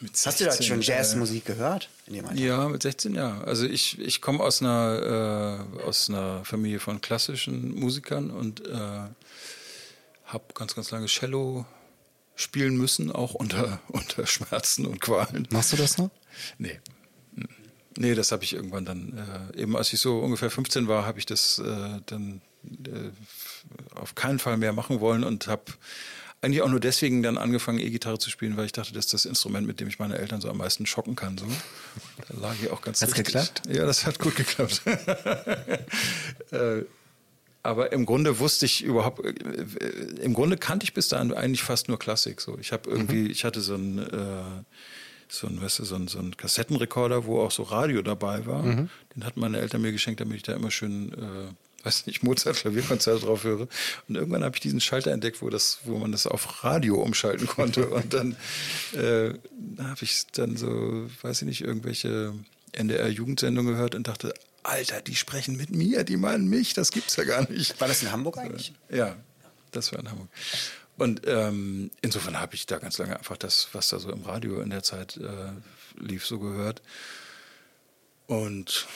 [0.00, 1.88] Mit Hast du da 16, schon äh, Jazzmusik gehört?
[2.06, 2.40] In dem Alter?
[2.40, 3.40] Ja, mit 16 ja.
[3.42, 8.74] Also ich, ich komme aus einer äh, aus einer Familie von klassischen Musikern und äh,
[10.24, 11.66] habe ganz ganz lange Cello
[12.34, 15.48] spielen müssen, auch unter unter Schmerzen und Qualen.
[15.50, 16.10] Machst du das noch?
[16.58, 16.80] Nee.
[17.98, 21.18] Nee, das habe ich irgendwann dann, äh, eben als ich so ungefähr 15 war, habe
[21.18, 23.10] ich das äh, dann äh,
[23.94, 25.64] auf keinen Fall mehr machen wollen und habe
[26.42, 29.24] eigentlich auch nur deswegen dann angefangen, E-Gitarre zu spielen, weil ich dachte, das ist das
[29.24, 31.38] Instrument, mit dem ich meine Eltern so am meisten schocken kann.
[31.38, 31.46] So.
[32.28, 33.34] Da lag ich auch ganz Hat's richtig.
[33.34, 33.62] geklappt?
[33.68, 34.82] Ja, das hat gut geklappt.
[36.50, 36.82] äh,
[37.66, 41.62] aber im Grunde wusste ich überhaupt, äh, äh, im Grunde kannte ich bis dahin eigentlich
[41.62, 42.40] fast nur Klassik.
[42.40, 44.62] So, ich habe irgendwie, ich hatte so ein, äh,
[45.28, 48.62] so ein, weißt du, so ein, so ein Kassettenrekorder, wo auch so Radio dabei war.
[48.62, 51.52] Den hatten meine Eltern mir geschenkt, damit ich da immer schön, äh,
[51.86, 53.68] weiß nicht, Mozart Klavierkonzerte drauf höre.
[54.08, 57.46] Und irgendwann habe ich diesen Schalter entdeckt, wo das, wo man das auf Radio umschalten
[57.46, 57.88] konnte.
[57.90, 58.36] Und dann
[58.92, 59.34] äh,
[59.78, 62.34] habe ich dann so, weiß ich nicht, irgendwelche
[62.72, 67.24] NDR-Jugendsendungen gehört und dachte, Alter, die sprechen mit mir, die meinen mich, das gibt's ja
[67.24, 67.80] gar nicht.
[67.80, 68.74] War das in Hamburg eigentlich?
[68.90, 69.16] Ja,
[69.70, 70.28] das war in Hamburg.
[70.98, 74.60] Und ähm, insofern habe ich da ganz lange einfach das, was da so im Radio
[74.60, 76.82] in der Zeit äh, lief, so gehört.
[78.26, 78.86] Und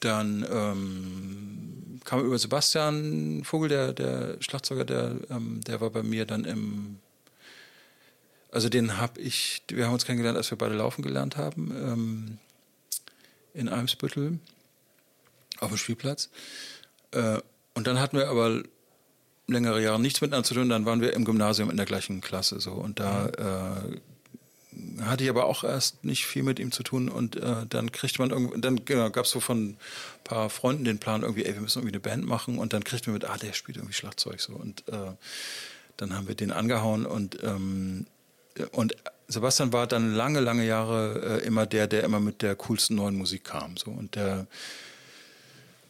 [0.00, 6.26] dann ähm, kam über Sebastian Vogel, der, der Schlagzeuger, der, ähm, der war bei mir
[6.26, 6.98] dann im.
[8.52, 12.38] Also den habe ich, wir haben uns kennengelernt, als wir beide laufen gelernt haben, ähm,
[13.54, 14.40] in Eimsbüttel
[15.60, 16.30] auf dem Spielplatz.
[17.12, 17.38] Äh,
[17.74, 18.62] und dann hatten wir aber
[19.46, 20.68] längere Jahre nichts miteinander zu tun.
[20.68, 24.00] Dann waren wir im Gymnasium in der gleichen Klasse so und da äh,
[25.02, 28.20] hatte ich aber auch erst nicht viel mit ihm zu tun und äh, dann kriegte
[28.20, 29.78] man irgendwie, dann genau, gab es so von ein
[30.24, 33.08] paar Freunden den Plan irgendwie, ey, wir müssen irgendwie eine Band machen und dann kriegten
[33.08, 34.54] wir mit, ah, der spielt irgendwie Schlagzeug so.
[34.54, 35.12] Und äh,
[35.96, 38.06] dann haben wir den angehauen und ähm,
[38.72, 38.96] und
[39.28, 43.16] Sebastian war dann lange, lange Jahre äh, immer der, der immer mit der coolsten neuen
[43.16, 43.90] Musik kam so.
[43.90, 44.46] Und der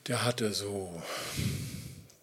[0.07, 1.03] der hatte so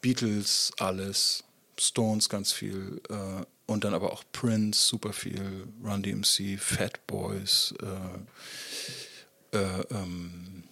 [0.01, 1.43] Beatles, alles,
[1.80, 7.73] Stones ganz viel äh, und dann aber auch Prince, super viel, Run DMC, Fat Boys,
[9.53, 10.63] äh, äh, ähm,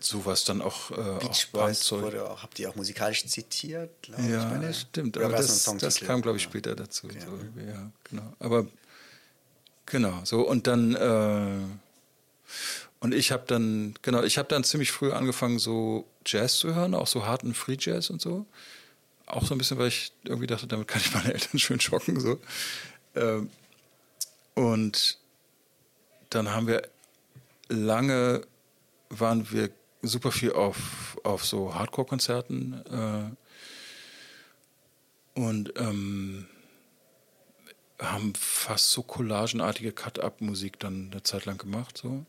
[0.00, 0.90] sowas dann auch.
[0.92, 3.90] Äh, Beach auch Boys wurde auch, habt ihr auch musikalisch zitiert?
[4.02, 4.72] glaub ich, Ja, meine?
[4.72, 5.18] stimmt.
[5.18, 7.08] Aber das, das kam, glaube ich, später dazu.
[7.08, 7.20] Okay.
[7.20, 8.32] So, ja, genau.
[8.38, 8.66] Aber
[9.86, 11.58] genau, so und dann äh,
[13.00, 16.94] Und ich habe dann, genau, ich habe dann ziemlich früh angefangen, so Jazz zu hören,
[16.94, 18.46] auch so harten Free Jazz und so.
[19.28, 22.18] Auch so ein bisschen, weil ich irgendwie dachte, damit kann ich meine Eltern schön schocken.
[22.18, 22.40] So.
[23.14, 23.50] Ähm,
[24.54, 25.18] und
[26.30, 26.88] dann haben wir
[27.68, 28.42] lange,
[29.10, 29.70] waren wir
[30.02, 33.34] super viel auf, auf so Hardcore-Konzerten
[35.36, 36.46] äh, und ähm,
[38.00, 41.98] haben fast so collagenartige Cut-Up-Musik dann eine Zeit lang gemacht.
[41.98, 42.24] So.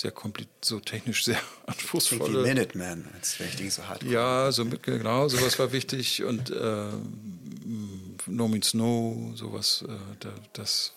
[0.00, 2.42] Sehr kompliziert, so technisch sehr Klingt wie anspruchsvolle.
[2.42, 4.02] Minuteman, als wäre ich die so hart.
[4.02, 6.86] Ja, so mit, genau, sowas war wichtig und äh,
[8.26, 10.94] No Means No, sowas, äh, da, das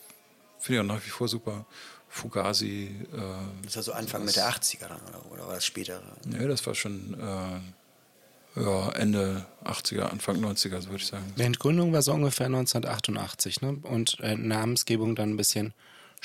[0.59, 1.65] finde ich auch nach wie vor super.
[2.07, 3.17] Fugazi, äh,
[3.65, 6.01] Das war so Anfang mit der 80er dann, oder, oder war das später?
[6.25, 11.33] nee, das war schon äh, ja, Ende 80er, Anfang 90er, so würde ich sagen.
[11.37, 13.79] Die Entgründung war so ungefähr 1988, ne?
[13.83, 15.73] Und äh, Namensgebung dann ein bisschen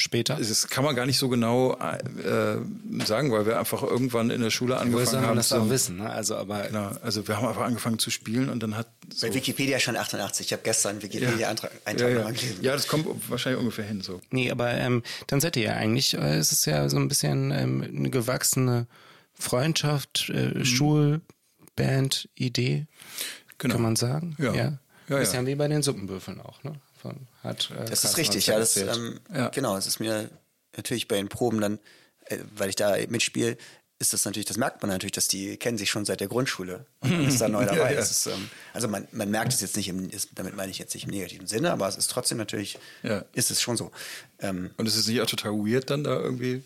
[0.01, 0.37] später.
[0.37, 2.57] Das kann man gar nicht so genau äh,
[3.05, 5.37] sagen, weil wir einfach irgendwann in der Schule Woher angefangen soll man haben.
[5.37, 6.09] das auch wissen, ne?
[6.09, 9.35] Also, aber Genau, also wir haben einfach angefangen zu spielen und dann hat so, Bei
[9.35, 10.47] Wikipedia schon 88.
[10.47, 12.23] Ich habe gestern ja, Wikipedia-Eintrag ja, Eintrag ja.
[12.23, 12.63] mal gelesen.
[12.63, 14.21] ja, das kommt wahrscheinlich ungefähr hin so.
[14.31, 17.51] Nee, aber ähm, dann seid ihr ja eigentlich, äh, es ist ja so ein bisschen
[17.51, 18.87] ähm, eine gewachsene
[19.35, 20.65] Freundschaft, äh,
[21.77, 22.87] Schulband-Idee,
[23.59, 23.75] Genau.
[23.75, 24.37] kann man sagen.
[24.39, 24.55] Ja.
[24.55, 25.19] Ja, ja.
[25.19, 26.75] Bisschen wie bei den Suppenbüffeln auch, ne?
[27.01, 28.59] Von, hat, äh, Das Carsten ist richtig, ja.
[28.59, 29.49] Das, ähm, Ja.
[29.49, 30.29] Genau, es ist mir
[30.77, 31.79] natürlich bei den Proben dann,
[32.27, 33.57] äh, weil ich da mitspiele,
[34.01, 36.87] ist das natürlich, das merkt man natürlich, dass die kennen sich schon seit der Grundschule.
[37.01, 37.95] Und man ist da neu dabei.
[37.95, 40.79] Ja, ist, ähm, also man, man merkt es jetzt nicht, im, ist, damit meine ich
[40.79, 43.25] jetzt nicht im negativen Sinne, aber es ist trotzdem natürlich, Ja.
[43.33, 43.91] ist es schon so.
[44.39, 46.63] Ähm, Und es ist nicht auch total weird dann da irgendwie.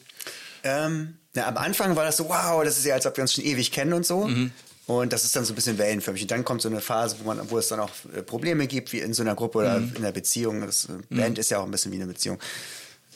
[0.63, 3.33] ähm, na, am Anfang war das so, wow, das ist ja, als ob wir uns
[3.33, 4.27] schon ewig kennen und so.
[4.27, 4.53] Mhm.
[4.87, 6.23] Und das ist dann so ein bisschen wellenförmig.
[6.23, 8.93] Und dann kommt so eine Phase, wo, man, wo es dann auch äh, Probleme gibt,
[8.93, 9.91] wie in so einer Gruppe oder Mhm.
[9.91, 10.61] in einer Beziehung.
[10.63, 12.39] Das äh, Band ist ja auch ein bisschen wie eine Beziehung.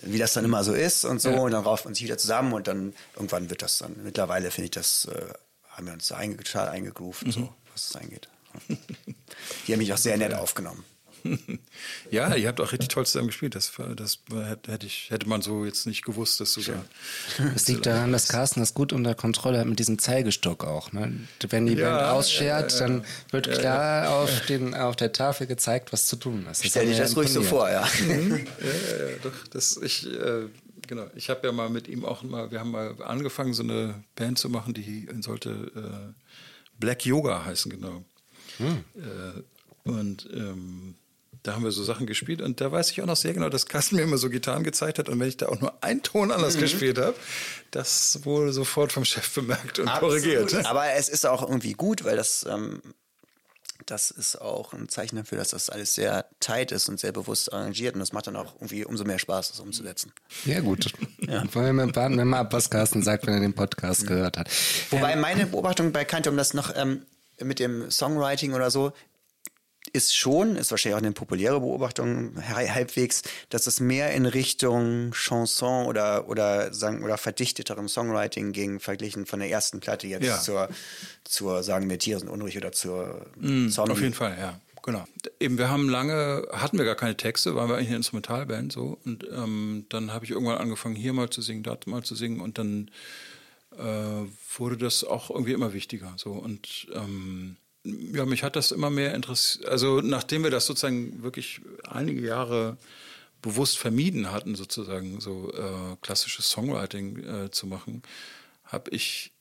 [0.02, 1.30] Wie das dann immer so ist und so.
[1.30, 1.38] Ja.
[1.40, 3.96] Und dann rauft man sich wieder zusammen und dann irgendwann wird das dann.
[4.04, 5.24] Mittlerweile finde ich das, äh,
[5.70, 6.38] haben wir uns da einge
[6.70, 7.32] eingegroovt, Mhm.
[7.32, 8.28] so, was das eingeht.
[9.66, 10.84] Die haben mich auch sehr nett aufgenommen.
[12.10, 13.54] Ja, ihr habt auch richtig toll zusammen gespielt.
[13.54, 14.18] Das, das
[14.66, 16.84] hätte, ich, hätte man so jetzt nicht gewusst, dass du da.
[17.54, 20.92] Es liegt daran, dass Carsten das gut unter Kontrolle hat mit diesem Zeigestock auch.
[20.92, 21.26] Ne?
[21.48, 22.86] Wenn die Ja, Band ausschert, ja, ja.
[22.86, 26.64] dann wird klar Auf, den, auf der Tafel gezeigt, was zu tun ist.
[26.64, 27.86] Stell hat dich mir das ruhig so vor, ja.
[28.08, 29.32] ja, ja, ja, doch.
[29.50, 30.46] Das, ich, äh,
[30.86, 31.06] genau.
[31.14, 34.38] Ich habe ja mal mit ihm auch mal, wir haben mal angefangen, so eine Band
[34.38, 36.22] zu machen, die sollte äh,
[36.78, 38.04] Black Yoga heißen, genau.
[38.58, 40.94] Äh, und ähm,
[41.46, 43.66] da haben wir so Sachen gespielt und da weiß ich auch noch sehr genau, dass
[43.66, 46.32] Carsten mir immer so Gitarren gezeigt hat und wenn ich da auch nur einen Ton
[46.32, 47.14] anders gespielt habe,
[47.70, 50.44] das wurde sofort vom Chef bemerkt und korrigiert.
[50.44, 50.66] Absolut.
[50.66, 52.80] Aber es ist auch irgendwie gut, weil das, ähm,
[53.84, 57.52] das ist auch ein Zeichen dafür, dass das alles sehr tight ist und sehr bewusst
[57.52, 57.94] arrangiert.
[57.94, 60.12] Und das macht dann auch irgendwie umso mehr Spaß, das umzusetzen.
[60.44, 60.92] Ja, gut.
[61.52, 64.50] Wollen wir warten wir mal ab, was Carsten sagt, wenn er den Podcast gehört hat.
[64.90, 67.02] Wobei meine Beobachtung bei Kante, um das noch ähm,
[67.40, 68.92] mit dem Songwriting oder so,
[69.92, 75.12] ist schon, ist wahrscheinlich auch eine populäre Beobachtung hal- halbwegs, dass es mehr in Richtung
[75.12, 80.40] Chanson oder oder sagen oder verdichteterem Songwriting ging, verglichen von der ersten Platte jetzt Ja.
[80.40, 80.68] zur,
[81.24, 83.92] zur sagen wir Tiere sind unruhig oder zur Mm, Zombie.
[83.92, 84.60] Auf jeden Fall, ja.
[84.82, 85.04] Genau.
[85.40, 88.98] Eben, wir haben lange, hatten wir gar keine Texte, waren wir eigentlich eine Instrumentalband so.
[89.04, 92.40] Und ähm, dann habe ich irgendwann angefangen, hier mal zu singen, dort mal zu singen.
[92.40, 92.90] Und dann
[93.76, 93.82] äh,
[94.58, 96.12] wurde das auch irgendwie immer wichtiger.
[96.16, 96.32] So.
[96.32, 97.56] Und ähm,
[98.12, 99.66] ja, mich hat das immer mehr interessiert.
[99.66, 102.76] Also nachdem wir das sozusagen wirklich einige Jahre
[103.42, 108.02] bewusst vermieden hatten, sozusagen so äh, klassisches Songwriting äh, zu machen,
[108.64, 109.32] habe ich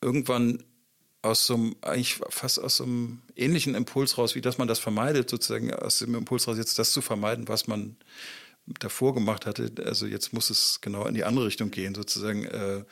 [0.00, 0.62] irgendwann
[1.22, 4.78] aus so einem, eigentlich fast aus so einem ähnlichen Impuls raus, wie dass man das
[4.78, 7.96] vermeidet, sozusagen aus dem Impuls raus, jetzt das zu vermeiden, was man
[8.66, 9.72] davor gemacht hatte.
[9.84, 12.44] Also jetzt muss es genau in die andere Richtung gehen, sozusagen.
[12.44, 12.84] Äh,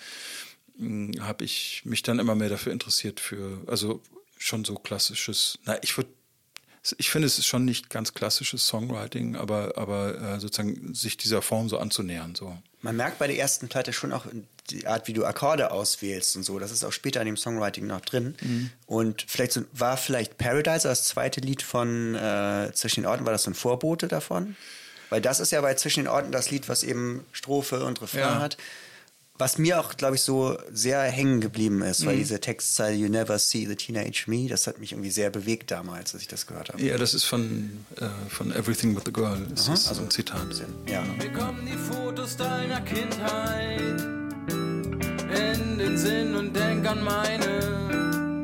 [1.21, 4.03] habe ich mich dann immer mehr dafür interessiert für, also
[4.45, 6.11] schon so klassisches, na, ich würde,
[6.99, 11.41] ich finde, es ist schon nicht ganz klassisches Songwriting, aber, aber äh, sozusagen sich dieser
[11.41, 12.57] Form so anzunähern, so.
[12.83, 14.27] Man merkt bei der ersten Platte schon auch
[14.69, 16.59] die Art, wie du Akkorde auswählst und so.
[16.59, 18.35] Das ist auch später in dem Songwriting noch drin.
[18.43, 18.71] Mhm.
[18.85, 23.33] Und vielleicht so, war vielleicht Paradise, das zweite Lied von äh, Zwischen den Orten, war
[23.33, 24.57] das so ein Vorbote davon?
[25.09, 28.21] Weil das ist ja bei Zwischen den Orten das Lied, was eben Strophe und Refrain
[28.21, 28.41] Ja.
[28.41, 28.59] hat.
[29.37, 32.07] Was mir auch, glaube ich, so sehr hängen geblieben ist, Mhm.
[32.07, 35.73] weil diese Textzeile You never see the teenage me, das hat mich irgendwie sehr bewegt
[35.73, 36.81] damals, als ich das gehört habe.
[36.81, 39.37] Ja, das ist von, äh, von Everything with the Girl.
[39.51, 40.63] Das ist also ein Zitat.
[40.89, 41.03] Ja.
[41.03, 43.81] Mir kommen die Fotos deiner Kindheit
[45.35, 48.43] in den Sinn und denk an meine.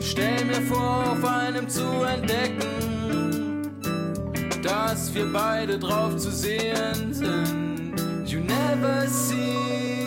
[0.00, 3.72] Stell mir vor, auf einem zu entdecken,
[4.62, 7.94] dass wir beide drauf zu sehen sind.
[8.24, 10.06] You never see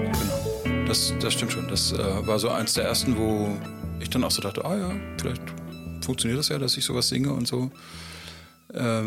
[0.91, 1.69] Das, das stimmt schon.
[1.69, 3.57] Das äh, war so eins der ersten, wo
[4.01, 5.41] ich dann auch so dachte, ah ja, vielleicht
[6.01, 7.71] funktioniert das ja, dass ich sowas singe und so.
[8.73, 9.03] Äh,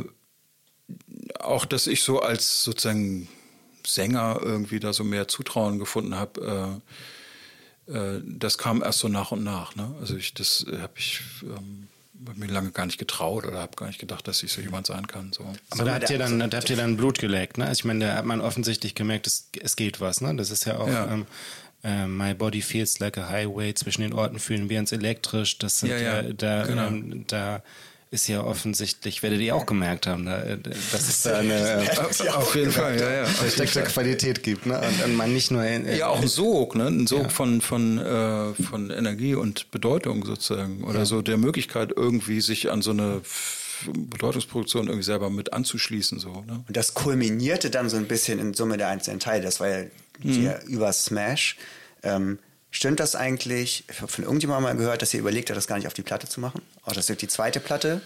[1.40, 3.28] auch, dass ich so als sozusagen
[3.86, 6.80] Sänger irgendwie da so mehr Zutrauen gefunden habe,
[7.86, 9.76] äh, äh, das kam erst so nach und nach.
[9.76, 9.94] Ne?
[10.00, 11.88] Also ich, das habe ich ähm,
[12.34, 15.06] mir lange gar nicht getraut oder habe gar nicht gedacht, dass ich so jemand sein
[15.06, 15.34] kann.
[15.34, 15.44] So.
[15.68, 17.66] Aber da habt ihr dann, da habt ihr dann Blut geleckt, ne?
[17.66, 20.34] Also ich meine, da hat man offensichtlich gemerkt, es, es geht was, ne?
[20.34, 21.12] Das ist ja auch Ja.
[21.12, 21.26] Ähm,
[21.84, 25.58] äh, My Body Feels Like a Highway, zwischen den Orten fühlen wir uns elektrisch.
[25.58, 26.86] Das sind Ja, ja, ja, da, genau.
[26.88, 27.62] ähm, da
[28.10, 30.38] ist ja offensichtlich, werdet ihr auch gemerkt haben, da,
[30.92, 33.24] dass es da eine äh, Auf jeden Fall, ja, ja.
[33.26, 34.80] versteckte Qualität gibt, ne?
[34.80, 36.86] Und, und man nicht nur äh, Ja, auch ein Sog, ne?
[36.86, 40.84] Ein Sog von, von, äh, von Energie und Bedeutung sozusagen.
[40.84, 43.20] Oder so der Möglichkeit, irgendwie sich an so eine
[43.92, 46.20] Bedeutungsproduktion irgendwie selber mit anzuschließen.
[46.20, 46.62] So, ne?
[46.68, 49.42] Und das kulminierte dann so ein bisschen in Summe der einzelnen Teile.
[49.42, 49.84] Das war ja
[50.20, 51.56] hier über Smash.
[52.02, 52.38] Ähm,
[52.70, 53.84] stimmt das eigentlich?
[53.90, 56.02] Ich habe von irgendjemandem mal gehört, dass ihr überlegt habt, das gar nicht auf die
[56.02, 56.62] Platte zu machen.
[56.82, 58.00] Auch das wird die zweite Platte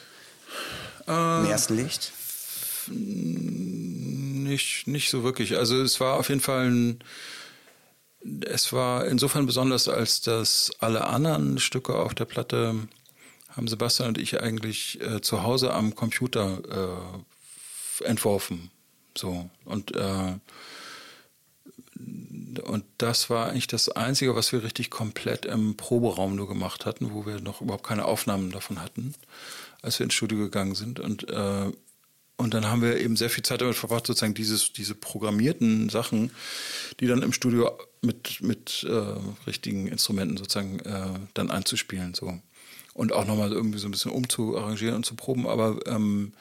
[1.07, 2.13] im ersten Licht.
[2.89, 5.57] Nicht, nicht so wirklich.
[5.57, 7.05] Also es war auf jeden Fall ein,
[8.45, 12.75] es war insofern besonders, als dass alle anderen Stücke auf der Platte
[13.51, 17.23] haben Sebastian und ich eigentlich äh, zu Hause am Computer
[18.01, 18.71] äh, entworfen.
[19.17, 19.51] So.
[19.65, 20.35] Und, äh,
[22.61, 27.13] und das war eigentlich das Einzige, was wir richtig komplett im Proberaum nur gemacht hatten,
[27.13, 29.15] wo wir noch überhaupt keine Aufnahmen davon hatten,
[29.83, 31.01] als wir ins Studio gegangen sind.
[31.01, 31.73] Und äh,
[32.41, 36.31] und dann haben wir eben sehr viel Zeit damit verbracht, sozusagen dieses, diese programmierten Sachen,
[37.01, 39.17] die dann im Studio mit, mit äh,
[39.49, 42.15] richtigen Instrumenten sozusagen äh, dann einzuspielen.
[42.15, 42.39] So.
[42.95, 45.49] Und auch nochmal irgendwie so ein bisschen umzuarrangieren und zu proben.
[45.49, 46.33] Aber ähm,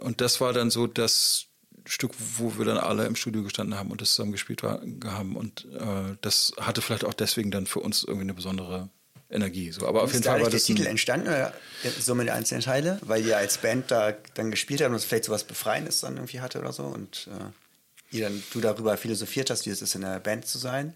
[0.00, 1.49] und das war dann so das
[1.90, 5.36] Stück, wo wir dann alle im Studio gestanden haben und das zusammen gespielt haben.
[5.36, 8.88] Und äh, das hatte vielleicht auch deswegen dann für uns irgendwie eine besondere
[9.28, 9.72] Energie.
[9.72, 9.88] So.
[9.88, 11.52] Aber auf jeden Fall war eigentlich der das Titel entstanden oder
[11.98, 13.00] Summe der einzelnen Teile?
[13.02, 16.40] Weil ihr als Band da dann gespielt habt und es vielleicht sowas Befreiendes dann irgendwie
[16.40, 20.04] hatte oder so und äh, ihr dann, du darüber philosophiert hast, wie es ist, in
[20.04, 20.94] einer Band zu sein.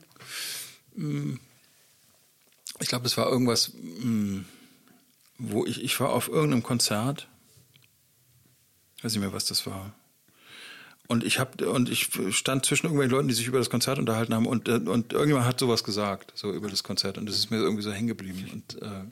[2.80, 4.44] ich glaube, es war irgendwas, mh,
[5.38, 7.28] wo ich, ich war auf irgendeinem Konzert,
[8.96, 9.92] ich weiß nicht mehr, was das war.
[11.06, 14.34] Und ich hab, und ich stand zwischen irgendwelchen Leuten, die sich über das Konzert unterhalten
[14.34, 17.18] haben und, äh, und irgendjemand hat sowas gesagt, so über das Konzert.
[17.18, 18.48] Und das ist mir irgendwie so hängen geblieben.
[18.52, 19.04] Und äh,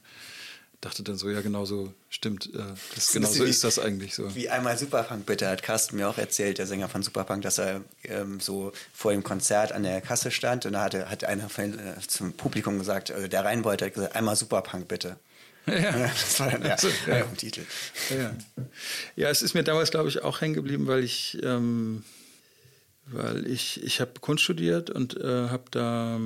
[0.82, 2.50] dachte dann so, ja, genau so stimmt.
[2.54, 2.58] Äh,
[2.94, 4.34] das, genau so ist das eigentlich so.
[4.34, 7.82] Wie einmal Superpunk bitte, hat Carsten mir auch erzählt, der Sänger von Superpunk, dass er
[8.04, 11.78] ähm, so vor dem Konzert an der Kasse stand und da hatte, hat einer von,
[11.78, 15.16] äh, zum Publikum gesagt, also der rein wollte, hat gesagt, einmal Superpunk bitte.
[15.66, 15.92] Ja.
[15.92, 17.18] Das war dann ja, Also, ja.
[17.18, 17.24] ja.
[17.36, 17.62] Titel.
[18.10, 18.34] Ja.
[19.16, 22.04] ja, es ist mir damals, glaube ich, auch hängen geblieben, weil ich, ähm,
[23.06, 26.18] weil ich, ich habe Kunst studiert und äh, habe da,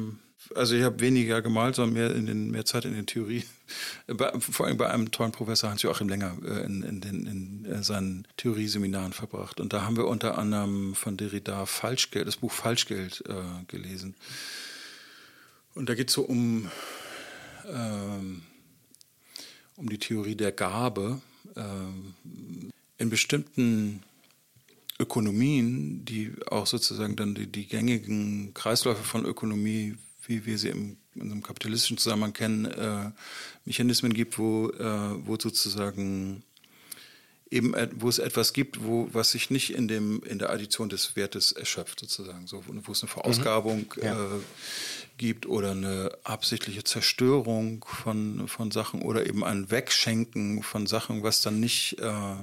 [0.55, 3.45] also ich habe weniger gemalt, sondern mehr, in den, mehr Zeit in den Theorie,
[4.07, 7.83] bei, vor allem bei einem tollen Professor Hans-Joachim Länger äh, in, in, den, in äh,
[7.83, 9.61] seinen Theorieseminaren verbracht.
[9.61, 14.15] Und da haben wir unter anderem von Derrida Falschgeld, das Buch Falschgeld äh, gelesen.
[15.75, 16.71] Und da geht es so um,
[17.69, 18.43] ähm,
[19.77, 21.21] um die Theorie der Gabe.
[21.57, 22.15] Ähm,
[22.99, 24.03] in bestimmten
[24.99, 30.97] Ökonomien, die auch sozusagen dann die, die gängigen Kreisläufe von Ökonomie, wie wir sie im,
[31.15, 33.11] in einem kapitalistischen Zusammenhang kennen, äh,
[33.65, 36.43] Mechanismen gibt, wo, äh, wo sozusagen
[37.51, 41.15] eben wo es etwas gibt, wo was sich nicht in dem in der Addition des
[41.15, 44.17] Wertes erschöpft sozusagen, so wo, es eine Verausgabung äh,
[45.17, 51.43] gibt oder eine absichtliche Zerstörung von von Sachen oder eben ein Wegschenken von Sachen, was
[51.43, 52.37] dann nicht äh,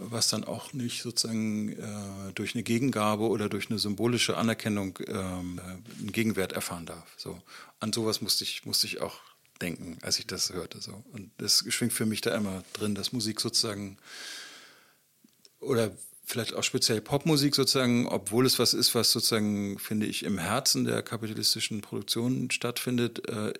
[0.00, 5.12] was dann auch nicht sozusagen äh, durch eine Gegengabe oder durch eine symbolische Anerkennung äh,
[5.12, 7.06] einen Gegenwert erfahren darf.
[7.16, 7.40] So
[7.80, 9.20] an sowas musste ich musste ich auch
[9.60, 10.80] denken, als ich das hörte.
[10.80, 13.98] So und das schwingt für mich da immer drin, dass Musik sozusagen
[15.60, 15.90] oder
[16.30, 20.84] vielleicht auch speziell Popmusik sozusagen, obwohl es was ist, was sozusagen finde ich im Herzen
[20.84, 23.52] der kapitalistischen Produktion stattfindet, äh,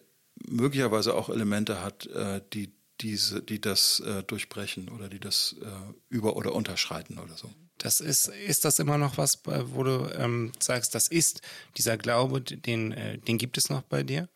[0.49, 5.67] möglicherweise auch Elemente hat, äh, die diese, die das äh, durchbrechen oder die das äh,
[6.09, 7.51] über- oder unterschreiten oder so.
[7.79, 11.41] Das ist, ist das immer noch was, wo du ähm, sagst, das ist
[11.79, 14.29] dieser Glaube, den, äh, den gibt es noch bei dir?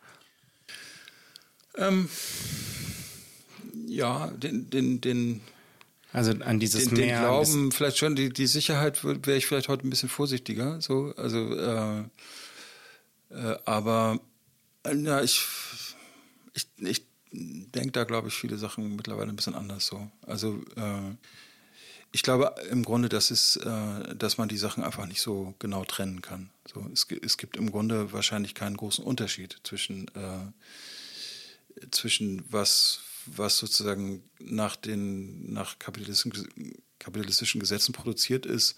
[1.77, 2.09] Ähm,
[3.87, 5.43] ja, den, den, den,
[6.15, 7.23] Also an dieses den, den Meer.
[7.23, 10.81] Glauben, vielleicht schon, die, die Sicherheit wäre ich vielleicht heute ein bisschen vorsichtiger.
[10.81, 12.03] So, also, äh,
[13.31, 14.21] äh, aber
[14.87, 15.45] ja, ich,
[16.55, 17.03] ich, ich
[17.33, 20.09] denke da, glaube ich, viele Sachen mittlerweile ein bisschen anders so.
[20.25, 21.17] Also äh,
[22.13, 25.85] ich glaube im Grunde, dass, es, äh, dass man die Sachen einfach nicht so genau
[25.85, 26.51] trennen kann.
[26.73, 30.53] So, es, es gibt im Grunde wahrscheinlich keinen großen Unterschied zwischen, äh,
[31.91, 38.77] zwischen was, was sozusagen nach den nach kapitalistischen, kapitalistischen Gesetzen produziert ist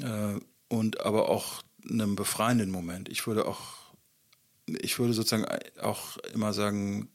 [0.00, 0.38] äh,
[0.68, 3.08] und aber auch einem befreienden Moment.
[3.08, 3.92] Ich würde auch,
[4.66, 5.46] ich würde sozusagen
[5.80, 7.08] auch immer sagen,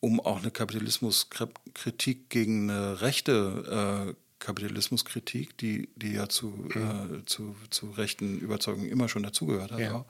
[0.00, 7.56] um auch eine Kapitalismuskritik gegen eine rechte äh, Kapitalismuskritik, die, die ja zu, äh, zu,
[7.70, 9.94] zu rechten Überzeugungen immer schon dazugehört hat, Ja.
[9.94, 10.04] auch,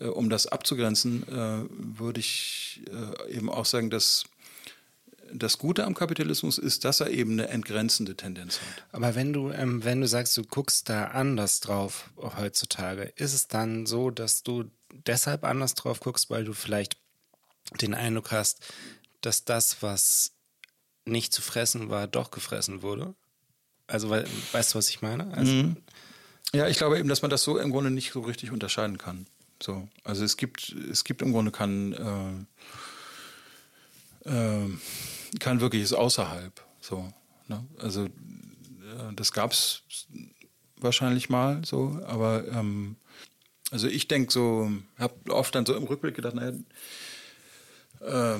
[0.00, 4.24] äh, um das abzugrenzen, äh, würde ich äh, eben auch sagen, dass
[5.32, 8.84] das Gute am Kapitalismus ist, dass er eben eine entgrenzende Tendenz hat.
[8.92, 13.48] Aber wenn du, ähm, wenn du sagst, du guckst da anders drauf heutzutage, ist es
[13.48, 14.64] dann so, dass du
[15.06, 16.96] deshalb anders drauf guckst, weil du vielleicht
[17.80, 18.60] den Eindruck hast,
[19.20, 20.32] dass das, was
[21.04, 23.14] nicht zu fressen war, doch gefressen wurde?
[23.86, 25.32] Also, weil, weißt du, was ich meine?
[25.34, 25.74] Also,
[26.52, 29.26] Ja, ich glaube eben, dass man das so im Grunde nicht so richtig unterscheiden kann.
[29.62, 32.44] So, also es gibt, es gibt im Grunde kein, äh,
[34.24, 34.66] äh,
[35.38, 36.52] kein wirkliches Außerhalb.
[36.80, 37.12] So,
[37.48, 37.64] ne?
[37.78, 38.08] Also äh,
[39.16, 39.82] das gab es
[40.76, 42.96] wahrscheinlich mal so, aber ähm,
[43.70, 46.52] also ich denke so, habe oft dann so im Rückblick gedacht, naja,
[48.00, 48.38] äh,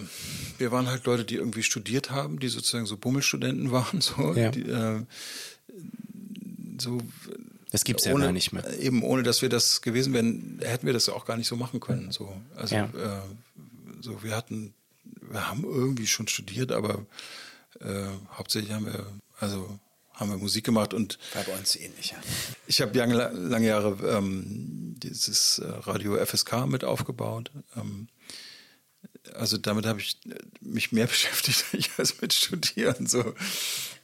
[0.58, 4.50] wir waren halt Leute, die irgendwie studiert haben, die sozusagen so Bummelstudenten waren, so, Ja.
[4.50, 5.04] die, äh,
[6.80, 6.98] so
[7.70, 8.78] Das gibt's ja ohne, gar nicht mehr.
[8.80, 11.78] Eben ohne, dass wir das gewesen wären, hätten wir das auch gar nicht so machen
[11.80, 12.10] können.
[12.10, 12.84] So, also Ja.
[12.86, 13.20] äh,
[14.00, 14.72] so wir hatten,
[15.30, 17.06] wir haben irgendwie schon studiert, aber
[17.80, 19.06] äh, hauptsächlich haben wir,
[19.38, 19.78] also
[20.14, 22.18] haben wir Musik gemacht und War bei uns ähnlich, ja.
[22.66, 27.50] ich habe lange, lange Jahre ähm, dieses äh, Radio FSK mit aufgebaut.
[27.76, 28.08] Ähm,
[29.34, 31.64] also damit habe ich äh, mich mehr beschäftigt
[31.96, 33.06] als mit Studieren.
[33.06, 33.34] So.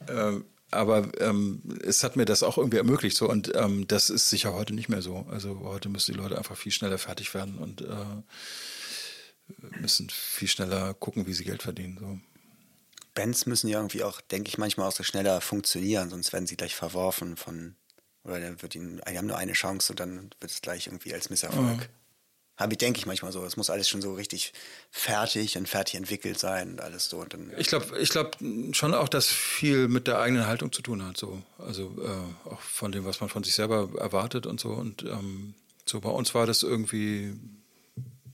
[0.07, 3.15] Ähm, aber ähm, es hat mir das auch irgendwie ermöglicht.
[3.15, 3.29] So.
[3.29, 5.25] Und ähm, das ist sicher heute nicht mehr so.
[5.29, 7.95] Also heute müssen die Leute einfach viel schneller fertig werden und äh,
[9.79, 11.97] müssen viel schneller gucken, wie sie Geld verdienen.
[11.99, 12.19] So.
[13.13, 16.57] Bands müssen ja irgendwie auch, denke ich, manchmal auch so schneller funktionieren, sonst werden sie
[16.57, 17.75] gleich verworfen von,
[18.23, 21.13] oder dann wird ihnen, die haben nur eine Chance und dann wird es gleich irgendwie
[21.13, 21.89] als Misserfolg.
[22.57, 23.45] Habe ich, denke ich manchmal so.
[23.45, 24.51] Es muss alles schon so richtig
[24.89, 27.19] fertig und fertig entwickelt sein und alles so.
[27.19, 28.35] Und dann, Ich glaube ich glaub
[28.71, 31.17] schon auch, dass viel mit der eigenen Haltung zu tun hat.
[31.17, 31.43] So.
[31.59, 34.69] Also äh, auch von dem, was man von sich selber erwartet und so.
[34.69, 35.53] Und ähm,
[35.85, 37.35] so bei uns war das irgendwie,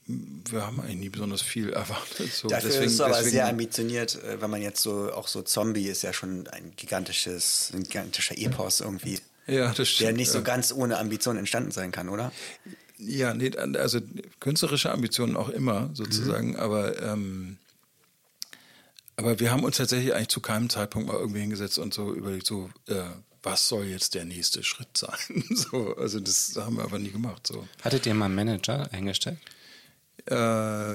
[0.06, 2.32] wir haben eigentlich nie besonders viel erwartet.
[2.34, 2.48] So.
[2.48, 5.42] Dafür deswegen, ist es aber deswegen, sehr ambitioniert, äh, wenn man jetzt so, auch so
[5.42, 9.20] Zombie ist ja schon ein gigantisches, ein gigantischer Epos irgendwie.
[9.48, 10.18] Ja, das Der stimmt.
[10.18, 12.32] nicht so ganz ohne Ambition entstanden sein kann, oder?
[12.98, 14.00] Ja, nee, also
[14.40, 16.56] künstlerische Ambitionen auch immer sozusagen, Mhm.
[16.58, 17.58] aber ähm,
[19.16, 22.46] aber wir haben uns tatsächlich eigentlich zu keinem Zeitpunkt mal irgendwie hingesetzt und so überlegt,
[22.48, 23.04] so äh,
[23.44, 25.44] was soll jetzt der nächste Schritt sein?
[25.54, 27.46] so, also das haben wir aber nie gemacht.
[27.46, 27.68] So.
[27.82, 29.38] hattet ihr mal einen Manager eingestellt?
[30.30, 30.94] Äh,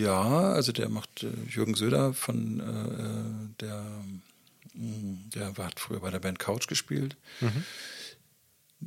[0.00, 3.82] ja, also der macht äh, Jürgen Söder von äh, der,
[4.74, 7.16] mh, der war, hat früher bei der Band Couch gespielt.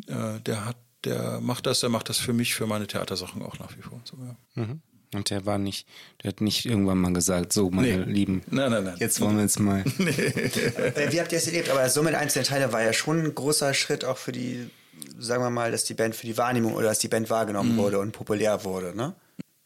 [0.07, 3.59] Äh, der hat, der macht das, der macht das für mich, für meine Theatersachen auch
[3.59, 3.99] nach wie vor.
[4.03, 4.35] So, ja.
[4.63, 4.81] Mhm.
[5.13, 5.87] Und der war nicht,
[6.21, 8.11] der hat nicht irgendwann mal gesagt, so meine Nee.
[8.11, 8.95] Lieben, Nein, nein, nein.
[8.99, 9.83] jetzt wollen wir jetzt mal.
[9.99, 11.69] Äh, Wie habt ihr es erlebt?
[11.69, 14.69] Aber so mit einzelnen Teile war ja schon ein großer Schritt auch für die,
[15.17, 17.77] sagen wir mal, dass die Band für die Wahrnehmung oder dass die Band wahrgenommen Mhm.
[17.77, 19.15] wurde und populär wurde, ne?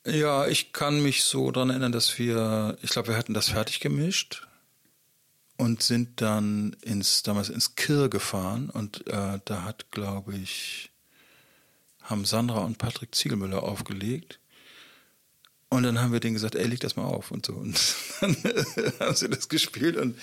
[0.05, 3.79] Ja, ich kann mich so daran erinnern, dass wir, ich glaube, wir hatten das fertig
[3.79, 4.47] gemischt
[5.57, 10.89] und sind dann ins, damals ins Kirr gefahren und äh, da hat, glaube ich,
[12.01, 14.39] haben Sandra und Patrick Ziegelmüller aufgelegt.
[15.69, 17.53] Und dann haben wir denen gesagt, ey, leg das mal auf und so.
[17.53, 17.79] Und
[18.21, 18.35] dann
[18.99, 20.17] haben sie das gespielt und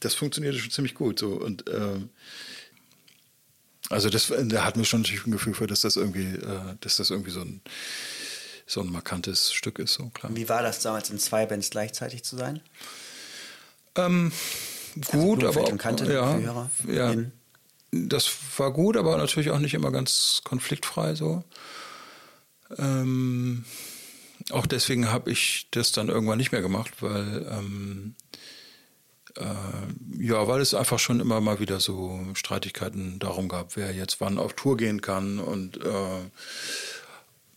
[0.00, 1.18] das funktionierte schon ziemlich gut.
[1.18, 1.34] So.
[1.34, 2.08] Und ähm,
[3.90, 7.10] also das, da hatten wir schon ein Gefühl für, dass das irgendwie, äh, dass das
[7.10, 7.60] irgendwie so ein
[8.70, 10.34] so ein markantes Stück ist, so klar.
[10.34, 12.60] Wie war das damals in zwei Bands gleichzeitig zu sein?
[13.96, 14.32] Ähm,
[15.10, 16.38] gut, Blumenfeld aber Kante, ja,
[16.86, 17.32] ja, eben.
[17.90, 21.42] das war gut, aber natürlich auch nicht immer ganz konfliktfrei so.
[22.78, 23.64] Ähm,
[24.50, 28.14] auch deswegen habe ich das dann irgendwann nicht mehr gemacht, weil ähm,
[29.36, 34.20] äh, ja, weil es einfach schon immer mal wieder so Streitigkeiten darum gab, wer jetzt
[34.20, 36.20] wann auf Tour gehen kann und äh,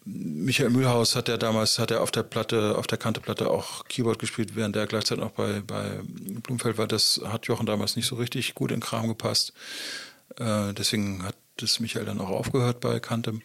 [0.06, 4.20] Michael Mühlhaus hat ja damals, hat er auf der Platte, auf der Kanteplatte auch Keyboard
[4.20, 6.02] gespielt, während er gleichzeitig auch bei, bei
[6.44, 6.88] Blumfeld war.
[6.88, 9.54] Das hat Jochen damals nicht so richtig gut in Kram gepasst.
[10.38, 13.40] Äh, deswegen hat das Michael dann auch aufgehört bei Kante.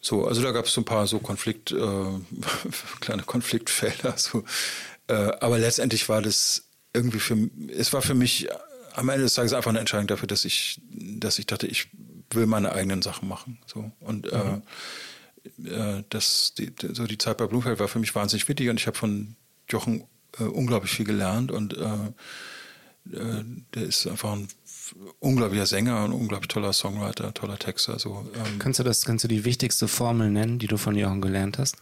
[0.00, 1.76] So, also da gab es so ein paar so Konflikt, äh,
[3.00, 4.14] kleine Konfliktfelder.
[4.18, 4.44] So.
[5.06, 7.36] Äh, aber letztendlich war das irgendwie für,
[7.68, 8.48] es war für mich
[8.94, 11.88] am Ende des Tages einfach eine Entscheidung dafür, dass ich, dass ich dachte, ich
[12.30, 13.58] will meine eigenen Sachen machen.
[13.66, 13.90] So.
[14.00, 14.38] Und mhm.
[14.38, 14.60] äh,
[15.64, 18.86] äh, das, die, so die Zeit bei Blumfeld war für mich wahnsinnig wichtig und ich
[18.86, 19.36] habe von
[19.68, 20.04] Jochen
[20.38, 22.12] äh, unglaublich viel gelernt und äh,
[23.12, 24.48] äh, der ist einfach ein
[25.20, 27.98] unglaublicher Sänger, ein unglaublich toller Songwriter, toller Texter.
[27.98, 28.58] So, ähm.
[28.58, 31.76] kannst du das, kannst du die wichtigste Formel nennen, die du von Jochen gelernt hast?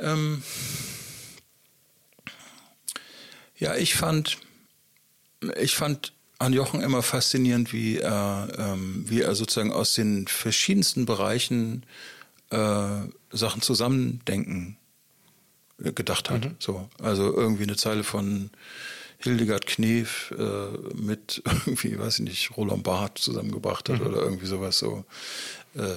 [0.00, 0.42] Ähm,
[3.56, 4.38] ja, ich fand,
[5.60, 6.12] ich fand
[6.44, 11.84] an Jochen immer faszinierend, wie er, ähm, wie er sozusagen aus den verschiedensten Bereichen
[12.50, 12.88] äh,
[13.30, 14.76] Sachen zusammendenken
[15.82, 16.44] äh, gedacht hat.
[16.44, 16.56] Mhm.
[16.58, 18.50] So, also irgendwie eine Zeile von
[19.18, 24.06] Hildegard Knef äh, mit irgendwie, weiß ich nicht, Roland Barth zusammengebracht hat mhm.
[24.06, 25.04] oder irgendwie sowas so.
[25.74, 25.94] Äh,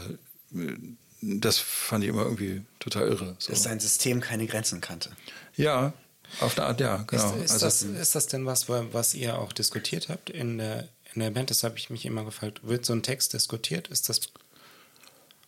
[1.21, 3.35] das fand ich immer irgendwie total irre.
[3.39, 3.51] So.
[3.51, 5.11] Dass sein System keine Grenzen kannte.
[5.55, 5.93] Ja,
[6.39, 7.35] auf eine Art, ja, genau.
[7.35, 10.87] Ist, ist, also, das, ist das denn was, was ihr auch diskutiert habt in der,
[11.13, 11.49] in der Band?
[11.49, 12.61] Das habe ich mich immer gefragt.
[12.63, 13.87] Wird so ein Text diskutiert?
[13.87, 14.21] Ist das.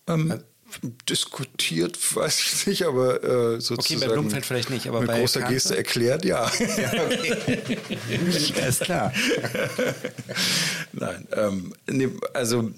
[0.08, 0.44] Ähm, also,
[1.08, 4.02] diskutiert, weiß ich nicht, aber äh, sozusagen.
[4.02, 5.56] Okay, bei Blumfeld vielleicht nicht, aber mit bei großer Kante?
[5.56, 6.52] Geste erklärt, ja.
[6.60, 7.78] ja okay.
[8.68, 9.12] ist klar.
[10.94, 12.72] Nein, ähm, nee, also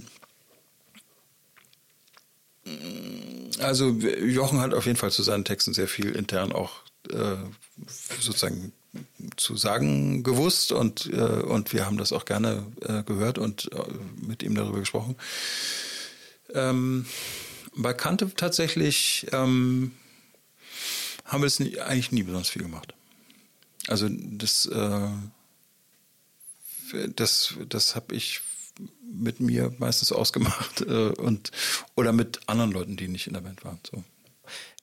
[3.60, 7.38] also Jochen hat auf jeden Fall zu seinen Texten sehr viel intern auch äh,
[7.88, 8.72] sozusagen
[9.38, 13.78] zu sagen gewusst und, äh, und wir haben das auch gerne äh, gehört und äh,
[14.22, 15.16] mit ihm darüber gesprochen.
[16.54, 17.06] Ähm,
[17.74, 19.94] bei Kante tatsächlich ähm,
[21.24, 22.94] haben wir es nie, eigentlich nie besonders viel gemacht.
[23.88, 25.10] Also das, äh,
[27.16, 28.42] das, das habe ich
[29.14, 31.52] mit mir meistens ausgemacht äh, und
[31.96, 33.80] oder mit anderen Leuten, die nicht in der Band waren.
[33.90, 34.04] So.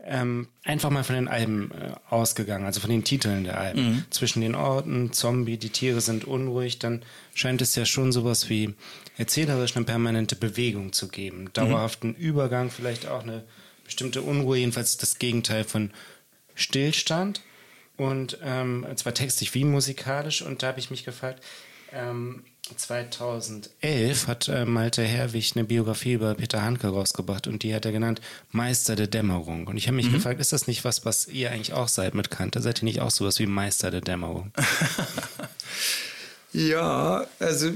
[0.01, 3.83] Ähm, einfach mal von den Alben äh, ausgegangen, also von den Titeln der Alben.
[3.83, 4.05] Mhm.
[4.11, 7.03] Zwischen den Orten, Zombie, die Tiere sind unruhig, dann
[7.35, 8.75] scheint es ja schon sowas wie
[9.17, 11.51] erzählerisch eine permanente Bewegung zu geben.
[11.53, 12.17] Dauerhaften mhm.
[12.17, 13.45] Übergang, vielleicht auch eine
[13.85, 15.91] bestimmte Unruhe, jedenfalls das Gegenteil von
[16.55, 17.43] Stillstand.
[17.97, 20.43] Und ähm, zwar textlich wie musikalisch.
[20.43, 21.43] Und da habe ich mich gefragt,
[21.93, 22.45] ähm,
[22.77, 27.93] 2011 hat äh, Malte Herwig eine Biografie über Peter Handke rausgebracht und die hat er
[27.93, 29.67] genannt Meister der Dämmerung.
[29.67, 30.15] Und ich habe mich mhm.
[30.15, 32.61] gefragt, ist das nicht was, was ihr eigentlich auch seid mit Kante?
[32.61, 34.53] Seid ihr nicht auch sowas wie Meister der Dämmerung?
[36.53, 37.71] ja, also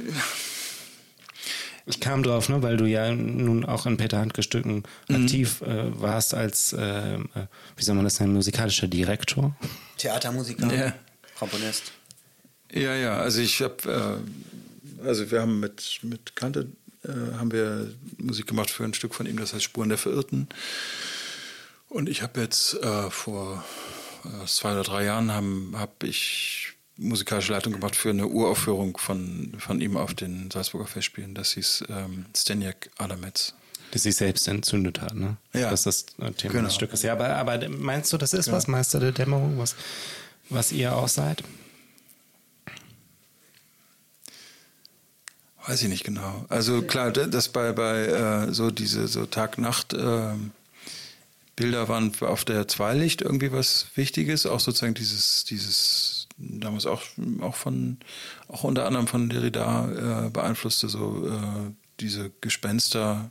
[1.86, 5.24] ich kam drauf, ne, weil du ja nun auch in Peter Handke Stücken mhm.
[5.24, 7.18] aktiv äh, warst als, äh, äh
[7.76, 9.56] wie soll man das nennen, musikalischer Direktor.
[9.98, 10.94] Theatermusiker, ja.
[11.38, 11.92] Komponist.
[12.72, 14.51] Ja, ja, also ich habe äh,
[15.04, 16.68] also wir haben mit, mit Kante
[17.04, 20.48] äh, haben wir Musik gemacht für ein Stück von ihm, das heißt Spuren der Verirrten.
[21.88, 23.64] Und ich habe jetzt äh, vor
[24.24, 29.54] äh, zwei oder drei Jahren habe hab ich musikalische Leitung gemacht für eine Uraufführung von,
[29.58, 31.34] von ihm auf den Salzburger Festspielen.
[31.34, 33.54] Das hieß ähm, Stenjak Adametz.
[33.90, 35.36] Das sich selbst entzündet hat, ne?
[35.52, 35.70] Ja.
[35.70, 36.64] Das ist das Thema genau.
[36.64, 37.02] des Stückes.
[37.02, 38.56] Ja, aber, aber meinst du, das ist genau.
[38.56, 39.76] was, Meister der Dämmerung, was,
[40.48, 41.42] was ihr auch seid?
[45.66, 46.44] Weiß ich nicht genau.
[46.48, 50.34] Also klar, das bei, bei äh, so diese so Tag-Nacht äh,
[51.54, 57.02] Bilder waren auf der Zweilicht irgendwie was Wichtiges, auch sozusagen dieses, dieses damals auch,
[57.40, 57.98] auch von,
[58.48, 63.30] auch unter anderem von Derrida äh, beeinflusste, so äh, diese Gespenster,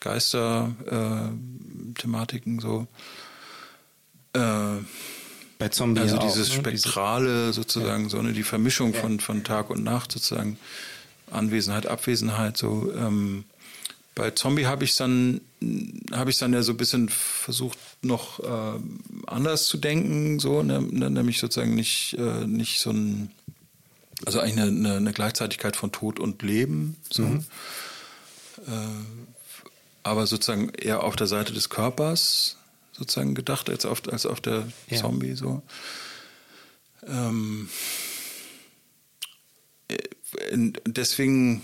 [0.00, 2.86] Geister-Thematiken äh, so.
[4.34, 4.82] Äh,
[5.58, 6.56] bei Zombie also auch, dieses ne?
[6.56, 8.10] Spektrale sozusagen, ja.
[8.10, 9.00] so ne, die Vermischung ja.
[9.00, 10.58] von, von Tag und Nacht sozusagen.
[11.32, 12.56] Anwesenheit, Abwesenheit.
[12.56, 13.44] So ähm,
[14.14, 15.40] bei Zombie habe ich dann
[16.12, 18.78] habe ich dann ja so ein bisschen versucht noch äh,
[19.26, 23.30] anders zu denken, so ne, ne, nämlich sozusagen nicht äh, nicht so ein
[24.24, 27.22] also eigentlich eine, eine, eine, Gleichzeitigkeit von Tod und Leben, so.
[27.22, 27.44] Mhm.
[28.66, 29.32] Äh,
[30.04, 32.56] aber sozusagen eher auf der Seite des Körpers
[32.92, 34.98] sozusagen gedacht als auf, als auf der ja.
[34.98, 35.62] Zombie so.
[37.06, 37.68] Ähm,
[40.86, 41.62] deswegen,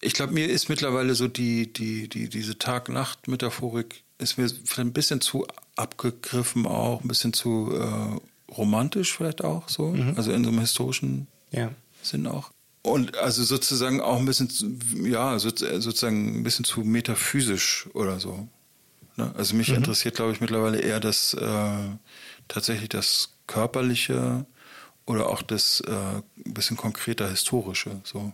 [0.00, 4.92] ich glaube, mir ist mittlerweile so die, die, die, diese Tag-Nacht-Metaphorik ist mir vielleicht ein
[4.92, 5.46] bisschen zu
[5.76, 10.14] abgegriffen auch, ein bisschen zu äh, romantisch vielleicht auch so, mhm.
[10.16, 11.70] also in so einem historischen ja.
[12.02, 12.50] Sinn auch.
[12.82, 14.50] Und also sozusagen auch ein bisschen,
[15.04, 18.46] ja, sozusagen ein bisschen zu metaphysisch oder so.
[19.16, 19.32] Ne?
[19.36, 19.76] Also mich mhm.
[19.76, 21.88] interessiert, glaube ich, mittlerweile eher das äh,
[22.48, 24.44] tatsächlich das körperliche
[25.06, 26.22] oder auch das äh, ein
[26.54, 28.00] bisschen konkreter historische.
[28.04, 28.32] So.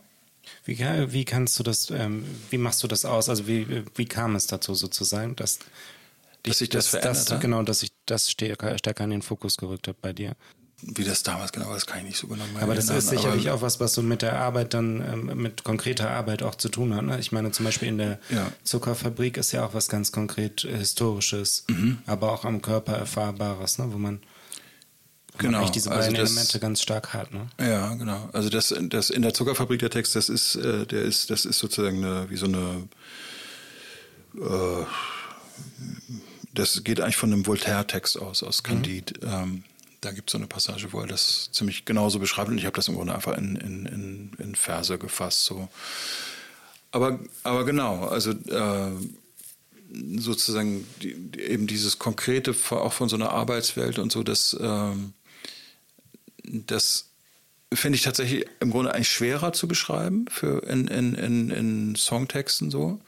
[0.65, 3.29] Wie, wie kannst du das, ähm, wie machst du das aus?
[3.29, 5.59] Also wie, wie kam es dazu sozusagen, dass,
[6.43, 9.57] dass sich das, das verändert das, Genau, dass ich das stärker, stärker in den Fokus
[9.57, 10.35] gerückt habe bei dir.
[10.83, 13.09] Wie das damals genau war, das kann ich nicht so genau mehr Aber das ist
[13.11, 16.55] sicherlich aber- auch was, was so mit der Arbeit dann, ähm, mit konkreter Arbeit auch
[16.55, 17.05] zu tun hat.
[17.05, 17.19] Ne?
[17.21, 18.51] Ich meine, zum Beispiel in der Ja.
[18.65, 21.99] Zuckerfabrik ist ja auch was ganz konkret Historisches, Mhm.
[22.07, 23.93] aber auch am Körper Erfahrbares, ne?
[23.93, 24.21] wo man,
[25.39, 27.33] Genau, eigentlich diese also beiden das- Elemente ganz stark hat.
[27.33, 27.47] Ne?
[27.61, 28.29] Ja, genau.
[28.33, 31.59] Also das, das in der Zuckerfabrik der Text, das ist, äh, der ist, das ist
[31.59, 32.89] sozusagen eine, wie so eine,
[34.37, 34.85] äh,
[36.55, 39.15] das geht eigentlich von einem Voltaire-Text aus, aus Candide.
[39.23, 39.65] Ähm,
[40.01, 42.77] da gibt es so eine Passage, wo er das ziemlich genauso beschreibt und ich habe
[42.77, 45.45] das im Grunde einfach in, in, in, in Verse gefasst.
[45.45, 45.69] So.
[46.91, 48.91] Aber, aber genau, also äh,
[50.19, 55.13] sozusagen die, eben dieses Konkrete auch von so einer Arbeitswelt und so, das, ähm,
[56.45, 57.07] das
[57.73, 62.71] finde ich tatsächlich im Grunde eigentlich schwerer zu beschreiben für in, in, in, in Songtexten
[62.71, 63.01] so.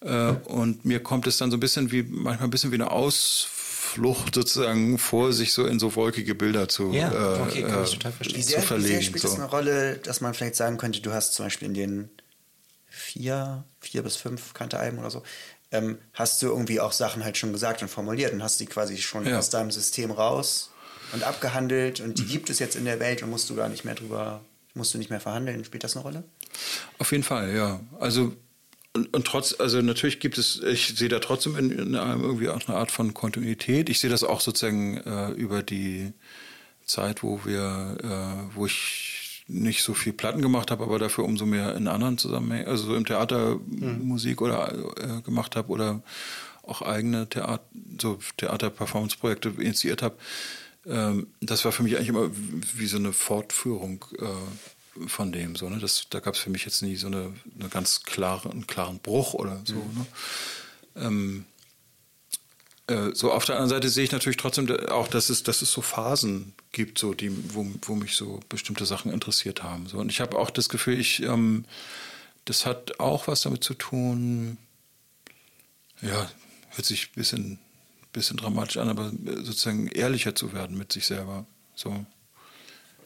[0.00, 2.90] Äh, und mir kommt es dann so ein bisschen wie, manchmal ein bisschen wie eine
[2.90, 7.90] Ausflucht sozusagen vor, sich so in so wolkige Bilder zu, Ja, äh, okay, kann ich
[7.90, 8.38] äh, total verstehen.
[8.38, 8.88] Wie zu sehr, wie verlegen.
[8.94, 9.36] sehr spielt es so.
[9.36, 12.10] eine Rolle, dass man vielleicht sagen könnte, du hast zum Beispiel in den
[12.88, 15.22] vier, vier bis fünf Kante-Alben oder so,
[15.70, 18.98] ähm, hast du irgendwie auch Sachen halt schon gesagt und formuliert und hast die quasi
[18.98, 19.38] schon Ja.
[19.38, 20.69] aus deinem System raus
[21.12, 23.84] und abgehandelt und die gibt es jetzt in der Welt und musst du gar nicht
[23.84, 24.40] mehr drüber,
[24.74, 25.64] musst du nicht mehr verhandeln.
[25.64, 26.24] Spielt das eine Rolle?
[26.98, 27.80] Auf jeden Fall, ja.
[27.98, 28.34] Also
[28.92, 32.48] und, und trotz, also natürlich gibt es, ich sehe da trotzdem in, in einem irgendwie
[32.48, 33.88] auch eine Art von Kontinuität.
[33.88, 36.12] Ich sehe das auch sozusagen äh, über die
[36.84, 41.46] Zeit, wo wir, äh, wo ich nicht so viel Platten gemacht habe, aber dafür umso
[41.46, 46.02] mehr in anderen Zusammenhängen, also so im Theater Musik oder äh, gemacht habe oder
[46.62, 47.64] auch eigene Theater,
[48.00, 50.16] so Theater-Performance-Projekte initiiert habe.
[50.86, 52.30] Ähm, das war für mich eigentlich immer
[52.74, 55.56] wie so eine Fortführung äh, von dem.
[55.56, 55.78] So, ne?
[55.78, 58.98] das, da gab es für mich jetzt nie so eine, eine ganz klare, einen klaren
[58.98, 59.74] Bruch oder so.
[59.74, 60.06] Ne?
[60.96, 61.44] Ähm,
[62.90, 65.70] äh, so auf der anderen Seite sehe ich natürlich trotzdem auch, dass es, dass es
[65.70, 69.86] so Phasen gibt, so die, wo, wo mich so bestimmte Sachen interessiert haben.
[69.86, 69.98] So.
[69.98, 71.64] Und ich habe auch das Gefühl, ich, ähm,
[72.46, 74.58] das hat auch was damit zu tun,
[76.02, 76.30] ja,
[76.70, 77.58] hört sich ein bisschen,
[78.12, 81.46] bisschen dramatisch an, aber sozusagen ehrlicher zu werden mit sich selber.
[81.74, 82.04] So.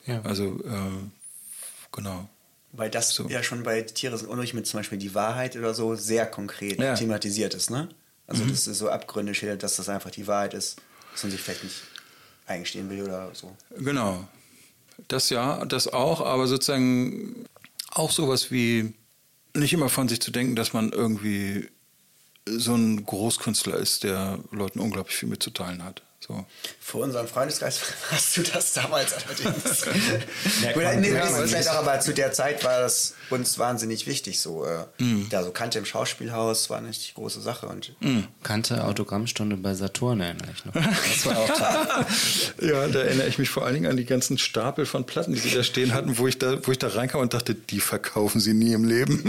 [0.07, 0.21] Ja.
[0.23, 1.09] Also, äh,
[1.93, 2.29] genau.
[2.73, 3.29] Weil das So.
[3.29, 6.79] ja schon bei Tiere sind unruhig mit zum Beispiel die Wahrheit oder so sehr konkret
[6.79, 6.95] Ja.
[6.95, 7.89] thematisiert ist, ne?
[8.27, 10.81] Also das ist so Abgründe schildert, dass das einfach die Wahrheit ist,
[11.13, 11.77] dass man sich vielleicht nicht
[12.47, 13.55] eingestehen will oder so.
[13.79, 14.27] Genau.
[15.09, 17.45] Das ja, das auch, aber sozusagen
[17.91, 18.95] auch sowas wie
[19.55, 21.69] nicht immer von sich zu denken, dass man irgendwie
[22.47, 26.03] so ein Großkünstler ist, der Leuten unglaublich viel mitzuteilen hat.
[26.27, 26.47] So.
[26.81, 29.85] Für unseren Freundeskreis hast du das damals allerdings.
[30.63, 31.69] Merkt Oder, nee, vielleicht nicht.
[31.69, 34.41] auch, aber zu der Zeit war das uns wahnsinnig wichtig.
[34.41, 34.85] So, äh,
[35.29, 37.67] Da so Kante im Schauspielhaus war eine richtig große Sache.
[37.67, 37.93] Und
[38.43, 40.75] Kante Autogrammstunde bei Saturn erinnere ich noch.
[41.15, 42.69] Das war auch toll.
[42.69, 45.39] Ja, da erinnere ich mich vor allen Dingen an die ganzen Stapel von Platten, die
[45.41, 48.41] sie da stehen hatten, wo ich da, wo ich da reinkam und dachte, die verkaufen
[48.41, 49.23] sie nie im Leben.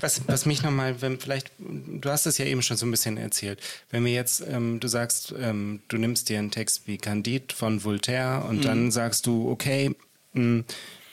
[0.00, 3.16] Was, was mich nochmal, wenn vielleicht, du hast es ja eben schon so ein bisschen
[3.16, 3.58] erzählt.
[3.90, 7.82] Wenn wir jetzt, ähm, du sagst, ähm, du nimmst dir einen Text wie Candide von
[7.84, 9.94] Voltaire und dann sagst du, okay,
[10.34, 10.64] mh,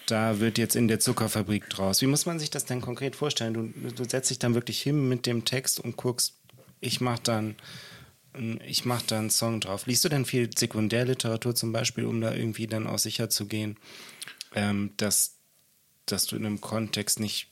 [0.07, 2.01] da wird jetzt in der Zuckerfabrik draus.
[2.01, 3.53] Wie muss man sich das denn konkret vorstellen?
[3.53, 6.35] Du, du setzt dich dann wirklich hin mit dem Text und guckst,
[6.79, 7.55] ich mach dann,
[8.35, 9.85] ähm, ich mach da einen Song drauf.
[9.85, 13.77] Liest du denn viel Sekundärliteratur zum Beispiel, um da irgendwie dann auch sicher zu gehen,
[14.55, 15.35] ähm, dass,
[16.05, 17.49] dass du in einem Kontext nicht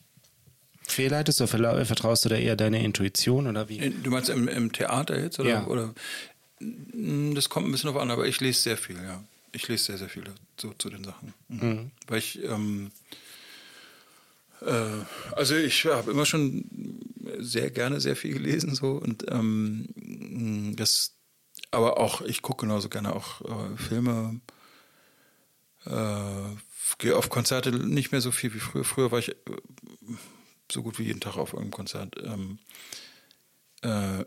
[0.87, 3.89] fehlleitest oder vertraust du da eher deiner Intuition oder wie?
[3.89, 5.39] Du meinst im, im Theater jetzt?
[5.39, 5.67] Oder, Ja.
[5.67, 5.93] oder?
[6.59, 9.23] Mm, Das kommt ein bisschen drauf an, aber ich lese sehr viel, ja.
[9.51, 10.23] Ich lese sehr, sehr viel
[10.59, 11.33] so, zu den Sachen.
[11.47, 11.91] Mhm.
[12.07, 12.91] Weil ich, ähm,
[14.61, 15.03] äh,
[15.35, 16.65] also ich habe immer schon
[17.39, 21.13] sehr gerne sehr viel gelesen so und ähm, das,
[21.71, 24.39] aber auch, ich gucke genauso gerne auch äh, Filme,
[25.85, 26.55] äh,
[26.97, 28.83] gehe auf Konzerte nicht mehr so viel wie früher.
[28.83, 29.35] Früher war ich äh,
[30.71, 32.15] so gut wie jeden Tag auf irgendeinem Konzert.
[32.23, 32.59] Ähm,
[33.81, 34.25] äh,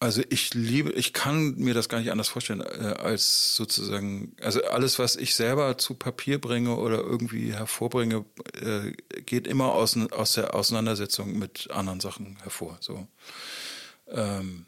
[0.00, 4.62] also ich liebe, ich kann mir das gar nicht anders vorstellen, äh, als sozusagen, also
[4.64, 8.24] alles, was ich selber zu Papier bringe oder irgendwie hervorbringe,
[8.60, 8.92] äh,
[9.22, 12.78] geht immer aus, aus der Auseinandersetzung mit anderen Sachen hervor.
[12.80, 13.08] So.
[14.08, 14.66] Ähm,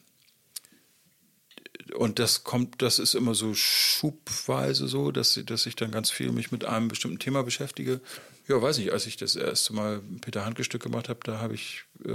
[1.94, 6.32] und das kommt, das ist immer so schubweise so, dass, dass ich dann ganz viel
[6.32, 8.00] mich mit einem bestimmten Thema beschäftige.
[8.48, 11.54] Ja, weiß ich, als ich das erste Mal Peter Handke Stück gemacht habe, da habe
[11.54, 12.10] ich, äh,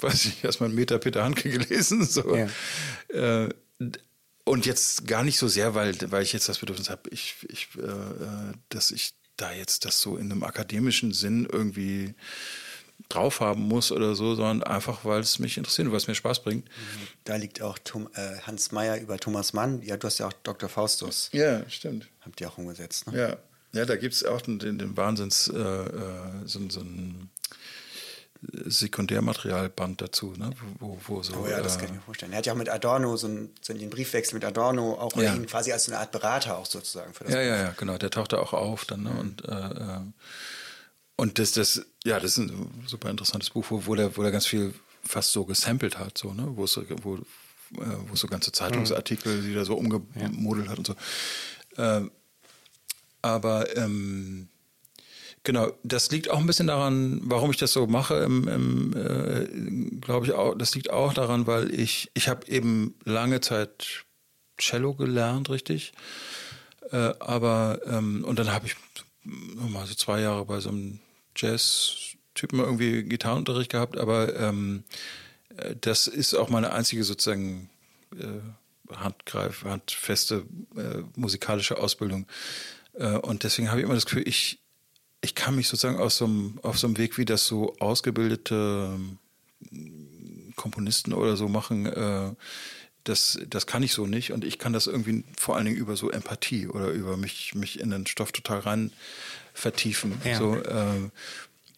[0.00, 2.04] weiß ich, erstmal einen Meter Peter Handke gelesen.
[2.04, 2.36] So.
[2.36, 2.48] Ja.
[3.08, 3.48] Äh,
[4.44, 7.68] und jetzt gar nicht so sehr, weil, weil ich jetzt das Bedürfnis habe, ich, ich,
[7.78, 12.14] äh, dass ich da jetzt das so in einem akademischen Sinn irgendwie
[13.08, 16.14] drauf haben muss oder so, sondern einfach, weil es mich interessiert und weil es mir
[16.14, 16.68] Spaß bringt.
[17.24, 19.82] Da liegt auch Tom, äh, Hans Meyer über Thomas Mann.
[19.82, 20.68] Ja, du hast ja auch Dr.
[20.68, 21.30] Faustus.
[21.32, 22.08] Ja, stimmt.
[22.20, 23.18] Habt ihr auch umgesetzt, ne?
[23.18, 23.36] Ja,
[23.72, 27.30] ja da gibt es auch den, den, Wahnsinns, äh, äh, so, so ein
[28.52, 30.50] Sekundärmaterialband dazu, ne?
[30.78, 31.34] wo, wo so.
[31.36, 32.32] Oh ja, das äh, kann ich mir vorstellen.
[32.32, 35.34] Er hat ja auch mit Adorno so, ein, so den Briefwechsel mit Adorno auch Ja.
[35.34, 37.98] ihn quasi als eine Art Berater auch sozusagen für das Ja, ja, ja, genau.
[37.98, 39.02] Der taucht da auch auf dann.
[39.04, 39.10] Ne?
[39.10, 40.00] Und, äh, äh,
[41.16, 44.32] und das, das, ja, das ist ein super interessantes Buch, wo, wo, der, wo der
[44.32, 44.74] ganz viel
[45.04, 46.48] fast so gesampelt hat, so, ne?
[46.56, 47.20] wo, es, so- wo, äh,
[48.08, 50.94] wo so ganze Zeitungsartikel, die er so umgemodelt hat und so.
[51.76, 52.10] Ähm,
[53.22, 54.48] aber ähm,
[55.44, 58.16] genau, das liegt auch ein bisschen daran, warum ich das so mache.
[58.16, 62.94] Im, im, äh, Glaube ich auch, das liegt auch daran, weil ich ich habe eben
[63.04, 64.04] lange Zeit
[64.58, 65.92] Cello gelernt, richtig.
[66.90, 68.76] Äh, aber ähm, und dann habe ich
[69.24, 71.00] mal so zwei Jahre bei so einem
[71.36, 74.84] Jazz-Typen irgendwie Gitarrenunterricht gehabt, aber ähm,
[75.56, 77.70] äh, das ist auch meine einzige sozusagen
[78.18, 80.44] äh, handgreif, handfeste
[80.76, 82.26] äh, musikalische Ausbildung.
[82.94, 84.58] Äh, und deswegen habe ich immer das Gefühl, ich,
[85.24, 88.96] ich kann mich sozusagen aus so einem, auf so einem Weg, wie das so ausgebildete
[89.72, 92.32] ähm, Komponisten oder so machen, äh,
[93.04, 94.32] das, das kann ich so nicht.
[94.32, 97.80] Und ich kann das irgendwie vor allen Dingen über so Empathie oder über mich, mich
[97.80, 98.92] in den Stoff total rein
[99.52, 100.20] vertiefen.
[100.24, 100.38] Ja.
[100.38, 101.10] So, äh,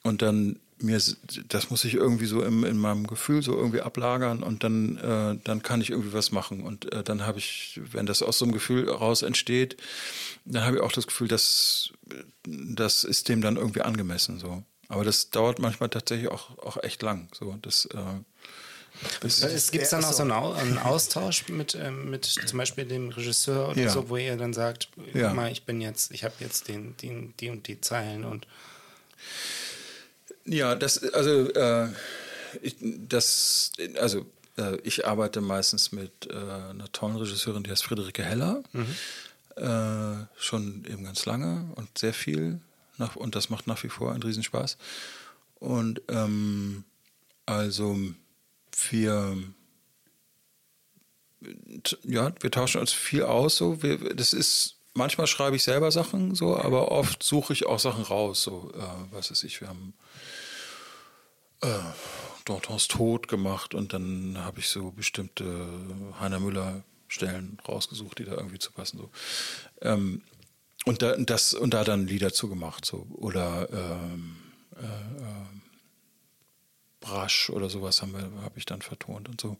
[0.03, 1.01] und dann mir,
[1.49, 5.39] das muss ich irgendwie so im, in meinem Gefühl so irgendwie ablagern und dann, äh,
[5.43, 6.63] dann kann ich irgendwie was machen.
[6.63, 9.77] Und äh, dann habe ich, wenn das aus so einem Gefühl raus entsteht,
[10.45, 11.93] dann habe ich auch das Gefühl, dass
[12.45, 14.39] das ist dem dann irgendwie angemessen.
[14.39, 14.63] So.
[14.89, 17.29] Aber das dauert manchmal tatsächlich auch, auch echt lang.
[17.35, 17.99] So, das, äh,
[19.21, 22.85] bis, Es gibt dann auch so einen, Au einen Austausch mit, ähm, mit zum Beispiel
[22.87, 23.91] dem Regisseur oder Ja.
[23.91, 25.35] so, wo ihr dann sagt, Ja.
[25.35, 28.47] mal, ich bin jetzt, ich habe jetzt den, den, die und die Zeilen und
[30.45, 31.89] Ja, das, also, äh,
[32.63, 34.25] ich, das, also,
[34.57, 38.63] äh, ich arbeite meistens mit äh, einer tollen Regisseurin, die heißt Friederike Heller.
[39.57, 42.61] Äh, schon eben ganz lange und sehr viel.
[42.99, 44.77] Nach, und das macht nach wie vor einen Riesenspaß.
[45.59, 46.85] Und ähm,
[47.47, 47.97] also
[48.91, 49.37] wir
[52.03, 53.57] ja, wir tauschen uns viel aus.
[53.57, 57.79] So, wir, das ist manchmal schreibe ich selber Sachen so, aber oft suche ich auch
[57.79, 58.43] Sachen raus.
[58.43, 59.95] So, äh, was weiß ich, wir haben
[61.63, 61.79] äh,
[62.45, 65.69] Dantons Tod gemacht und dann habe ich so bestimmte
[66.21, 68.99] Heiner Müller Stellen rausgesucht, die da irgendwie zu passen.
[68.99, 69.11] So.
[69.83, 70.23] Ähm,
[70.85, 74.37] und da, das und da dann Lieder zu gemacht so oder ähm,
[74.77, 75.63] äh, ähm,
[77.01, 79.57] Brasch oder sowas habe ich dann vertont und so.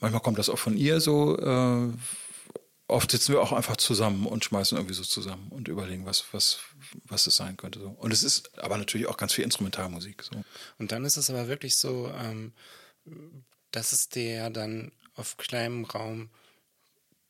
[0.00, 1.38] Manchmal kommt das auch von ihr so.
[1.38, 1.92] Äh,
[2.88, 6.60] oft sitzen wir auch einfach zusammen und schmeißen irgendwie so zusammen und überlegen, was, was,
[7.04, 7.80] was es sein könnte.
[7.80, 7.88] So.
[7.88, 10.22] Und es ist aber natürlich auch ganz viel Instrumentalmusik.
[10.22, 10.44] So.
[10.78, 12.52] Und dann ist es aber wirklich so, ähm,
[13.70, 16.30] dass es dir ja dann auf kleinem Raum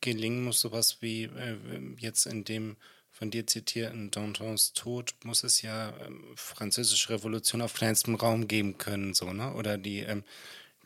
[0.02, 1.56] gelingen muss, sowas wie äh,
[1.96, 2.76] jetzt in dem
[3.10, 8.78] von dir zitierten Dantons Tod muss es ja ähm, französische Revolution auf kleinstem Raum geben
[8.78, 9.54] können, so, ne?
[9.54, 10.24] Oder die, ähm,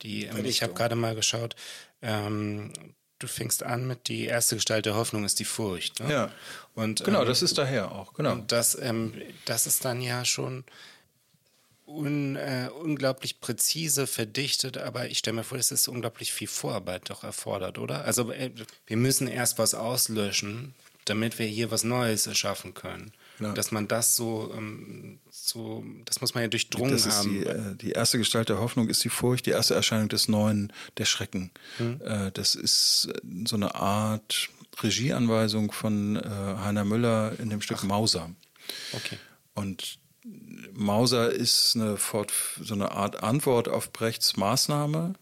[0.02, 1.56] die ähm, ich habe gerade mal geschaut,
[2.02, 2.72] ähm,
[3.18, 6.00] du fängst an mit die erste Gestalt der Hoffnung ist die Furcht.
[6.00, 6.12] Ne?
[6.12, 6.32] Ja.
[6.74, 8.12] Und, Genau, ähm, das ist daher auch.
[8.14, 8.32] Genau.
[8.32, 9.14] und das, ähm,
[9.46, 10.64] das ist dann ja schon
[11.86, 17.08] un, äh, unglaublich präzise verdichtet, aber ich stelle mir vor, dass es unglaublich viel Vorarbeit
[17.10, 18.04] doch erfordert, oder?
[18.04, 18.50] Also äh,
[18.86, 20.74] wir müssen erst was auslöschen,
[21.04, 23.12] damit wir hier was Neues erschaffen können.
[23.38, 23.52] Ja.
[23.52, 27.30] Dass man das so, ähm, so, das muss man ja durchdrungen Das ist haben.
[27.30, 30.72] die, äh, die erste Gestalt der Hoffnung ist die Furcht, die erste Erscheinung des Neuen,
[30.96, 31.50] der Schrecken.
[31.76, 32.00] Hm.
[32.02, 34.48] Äh, das ist äh, so eine Art
[34.82, 38.30] Regieanweisung von äh, Heiner Müller in dem Stück Mauser.
[38.92, 39.18] Okay.
[39.54, 39.98] Und
[40.72, 45.14] Mauser ist eine Fort, so eine Art Antwort auf Brechts Maßnahme.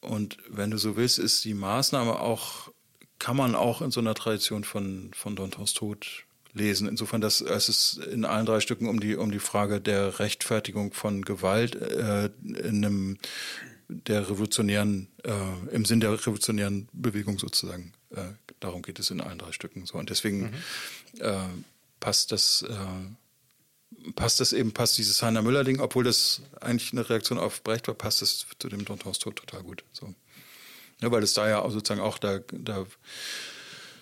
[0.00, 2.70] Und wenn du so willst, ist die Maßnahme auch,
[3.18, 6.88] kann man auch in so einer Tradition von, von Dantons Tod lesen.
[6.88, 10.92] Insofern, dass es ist in allen drei Stücken um die, um die Frage der Rechtfertigung
[10.92, 13.18] von Gewalt äh, in einem
[13.88, 17.92] der revolutionären, äh, im Sinn der revolutionären Bewegung sozusagen.
[18.10, 18.22] Äh,
[18.60, 19.98] darum geht es in allen drei Stücken so.
[19.98, 20.54] Und deswegen
[21.18, 21.34] äh,
[21.98, 22.74] passt das, äh,
[24.16, 27.94] passt das eben, passt dieses Heiner Müller-Ding, obwohl das eigentlich eine Reaktion auf Brecht war,
[27.94, 29.84] passt das zu dem Dantons Tod total gut.
[29.92, 30.14] So.
[31.00, 32.86] Ja, weil es da ja auch sozusagen auch da, da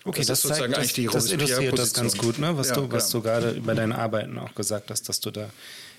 [0.05, 2.57] Okay, das das, ist sozusagen zeigt, eigentlich die das, das illustriert das ganz gut, ne?
[2.57, 3.23] was, Ja, du, was genau.
[3.23, 5.51] du gerade über deine Arbeiten auch gesagt hast, dass du da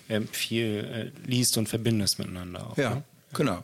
[0.07, 2.77] ähm, viel äh, liest und verbindest miteinander auch.
[2.77, 3.03] Ja, Ne?
[3.33, 3.63] genau.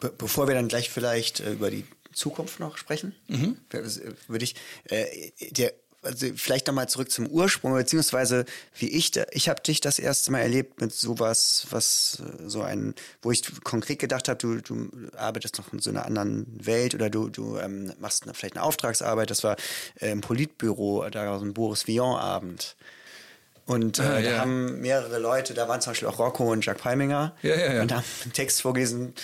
[0.00, 3.56] Be bevor wir dann gleich vielleicht äh, über die Zukunft noch sprechen, Mhm.
[3.72, 3.78] äh,
[4.26, 8.44] würde ich, äh, der also vielleicht nochmal zurück zum Ursprung, beziehungsweise
[8.74, 12.62] wie ich, da, ich habe dich das erste Mal erlebt mit sowas, was äh, so
[12.62, 16.94] ein, wo ich konkret gedacht habe, du, du arbeitest noch in so einer anderen Welt
[16.94, 19.30] oder du, du ähm, machst eine, vielleicht eine Auftragsarbeit.
[19.30, 19.56] Das war
[20.00, 22.76] äh, im Politbüro, da war so ein Boris Vian-Abend.
[23.66, 24.38] Und äh, Ah, da ja.
[24.38, 27.36] haben mehrere Leute, da waren zum Beispiel auch Rocco und Jack Palminger.
[27.42, 27.82] Ja, ja.
[27.82, 29.14] Und haben einen Text vorgelesen,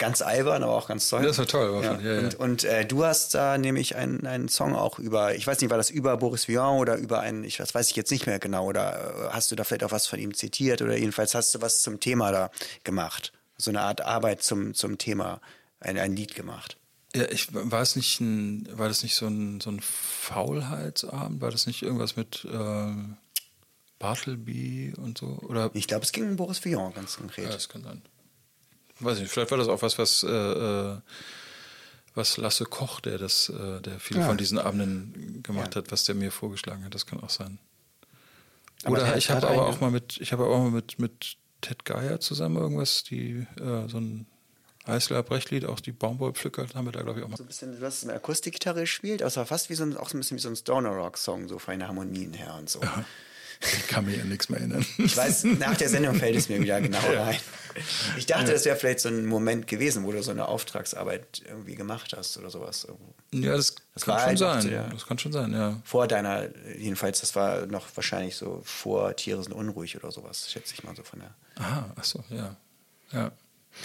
[0.00, 1.22] ganz albern, aber auch ganz toll.
[1.22, 1.94] Das war toll, war Ja.
[1.94, 2.18] schon, ja, ja.
[2.20, 5.70] Und, und äh, du hast da nämlich einen, einen Song auch über, ich weiß nicht,
[5.70, 8.40] war das über Boris Vian oder über einen, ich das weiß ich jetzt nicht mehr
[8.40, 11.54] genau, oder äh, hast du da vielleicht auch was von ihm zitiert oder jedenfalls hast
[11.54, 12.50] du was zum Thema da
[12.82, 13.32] gemacht.
[13.56, 15.40] So eine Art Arbeit zum, zum Thema,
[15.78, 16.76] ein, ein Lied gemacht.
[17.14, 21.40] Ja, ich, war es nicht ein, war das nicht so ein, so ein Faulheitsabend?
[21.40, 22.94] War das nicht irgendwas mit äh,
[23.98, 25.38] Bartleby und so?
[25.42, 27.44] Oder Ich glaube, es ging um Boris Vian ganz konkret.
[27.46, 28.02] ja, das kann sein.
[29.00, 30.98] Weiß nicht, vielleicht war das auch was, was, äh, äh,
[32.14, 34.26] was Lasse Koch, der das, äh, der viele Ja.
[34.26, 35.80] von diesen Abenden gemacht Ja.
[35.82, 36.94] hat, was der mir vorgeschlagen hat.
[36.94, 37.58] Das kann auch sein.
[38.84, 41.36] Aber Oder der ich habe aber auch mal mit, ich habe auch mal mit, mit
[41.60, 44.26] Ted Geier zusammen irgendwas, die äh, so ein
[44.86, 47.36] Eisler Brechtlied, auch die Baumwollpflücker, haben wir da glaube ich auch mal.
[47.36, 49.96] So ein bisschen, du hast eine Akustikgitarre gespielt, aber es war fast wie so ein,
[49.96, 52.80] auch so ein bisschen wie so ein Stoner-Rock-Song, so von den Harmonien her und so.
[53.62, 54.84] Ich kann mich an nichts mehr erinnern.
[54.98, 57.36] Ich weiß, nach der Sendung fällt es mir wieder genau rein.
[58.16, 61.74] Ich dachte, das wäre vielleicht so ein Moment gewesen, wo du so eine Auftragsarbeit irgendwie
[61.76, 62.86] gemacht hast oder sowas.
[63.32, 64.70] Ja, das, Das kann schon halt noch sein.
[64.70, 65.80] der- Das kann schon sein, ja.
[65.84, 70.74] Vor deiner, jedenfalls, das war noch wahrscheinlich so vor Tiere sind unruhig oder sowas, schätze
[70.74, 71.34] ich mal so von der.
[71.62, 72.56] Aha, ach so, ja.
[73.12, 73.30] Ja.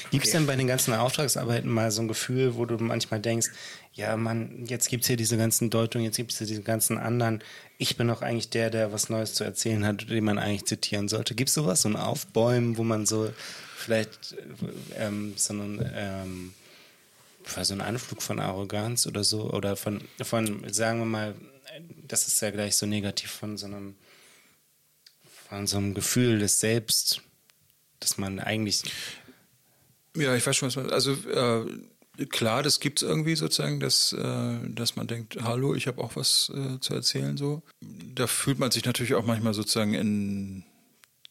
[0.10, 3.50] Gibt es denn bei den ganzen Auftragsarbeiten mal so ein Gefühl, wo du manchmal denkst,
[3.94, 6.98] ja Mann, jetzt gibt es hier diese ganzen Deutungen, jetzt gibt es hier diese ganzen
[6.98, 7.44] anderen.
[7.78, 11.08] Ich bin doch eigentlich der, der was Neues zu erzählen hat, den man eigentlich zitieren
[11.08, 11.36] sollte.
[11.36, 13.32] Gibt es sowas, so ein Aufbäumen, wo man so
[13.76, 16.54] vielleicht äh, ähm, so einen, ähm,
[17.46, 21.36] so einen Anflug von Arroganz oder so, oder von, von, sagen wir mal,
[22.08, 23.96] das ist ja gleich so negativ von so einem,
[25.50, 27.22] von so einem Gefühl des Selbst,
[28.00, 28.84] dass man eigentlich
[30.16, 30.90] Ja, ich weiß schon, was man.
[30.92, 31.66] Also äh,
[32.30, 36.16] klar, das gibt es irgendwie sozusagen, dass, äh, dass man denkt, hallo, ich habe auch
[36.16, 37.38] was äh, zu erzählen.
[37.38, 37.63] So.
[37.82, 40.63] Da fühlt man sich natürlich auch manchmal sozusagen in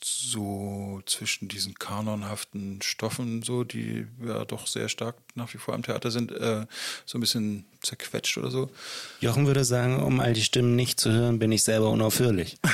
[0.02, 5.82] so zwischen diesen kanonhaften Stoffen, so, die ja doch sehr stark nach wie vor am
[5.82, 6.66] Theater sind, äh,
[7.06, 8.70] so ein bisschen zerquetscht oder so.
[9.20, 12.58] Jochen würde sagen, um all die Stimmen nicht zu hören, bin ich selber unaufhörlich.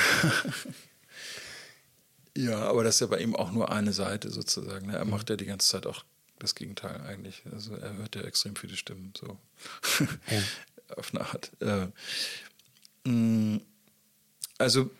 [2.36, 4.86] Ja, aber das ist ja bei ihm auch nur eine Seite sozusagen.
[4.86, 4.96] Ne?
[4.96, 6.04] Er macht ja die ganze Zeit auch
[6.42, 7.42] das Gegenteil eigentlich.
[7.52, 9.38] Also er hört ja extrem viele Stimmen so
[10.96, 11.50] auf eine Art.
[11.60, 11.88] Äh,
[13.08, 13.60] mh,
[14.58, 14.90] also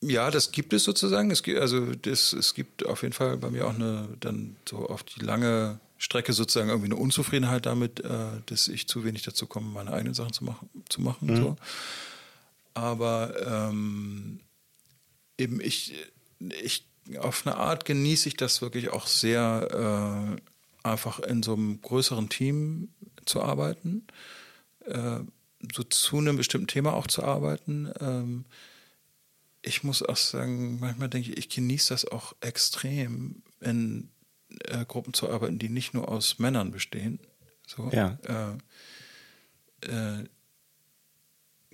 [0.00, 1.30] ja, das gibt es sozusagen.
[1.30, 4.88] Es gibt, also das, es gibt auf jeden Fall bei mir auch eine dann so
[4.88, 9.46] auf die lange Strecke sozusagen irgendwie eine Unzufriedenheit damit, äh, dass ich zu wenig dazu
[9.46, 10.68] komme, meine eigenen Sachen zu machen.
[10.88, 11.56] Zu machen so.
[12.74, 13.34] Aber
[13.70, 14.40] ähm,
[15.38, 15.94] eben ich,
[16.62, 16.86] ich
[17.18, 20.40] auf eine Art genieße ich das wirklich auch sehr, äh,
[20.84, 22.90] einfach in so einem größeren Team
[23.24, 24.06] zu arbeiten,
[24.84, 25.20] äh,
[25.74, 27.90] so zu einem bestimmten Thema auch zu arbeiten.
[28.00, 28.44] Ähm,
[29.62, 34.10] ich muss auch sagen, manchmal denke ich, ich genieße das auch extrem, in
[34.66, 37.18] äh, Gruppen zu arbeiten, die nicht nur aus Männern bestehen.
[37.66, 38.18] So, Ja.
[38.24, 38.58] Äh,
[39.88, 40.24] äh,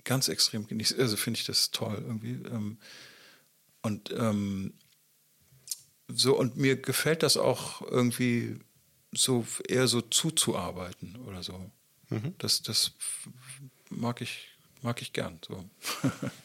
[0.03, 2.39] ganz extrem genieße, also finde ich das toll irgendwie.
[2.49, 2.77] Ähm,
[3.81, 4.73] und ähm,
[6.07, 8.59] so, und mir gefällt das auch irgendwie
[9.11, 11.71] so eher so zuzuarbeiten oder so.
[12.39, 12.91] Das, das
[13.89, 14.49] mag ich,
[14.81, 15.39] mag ich gern.
[15.47, 15.63] So.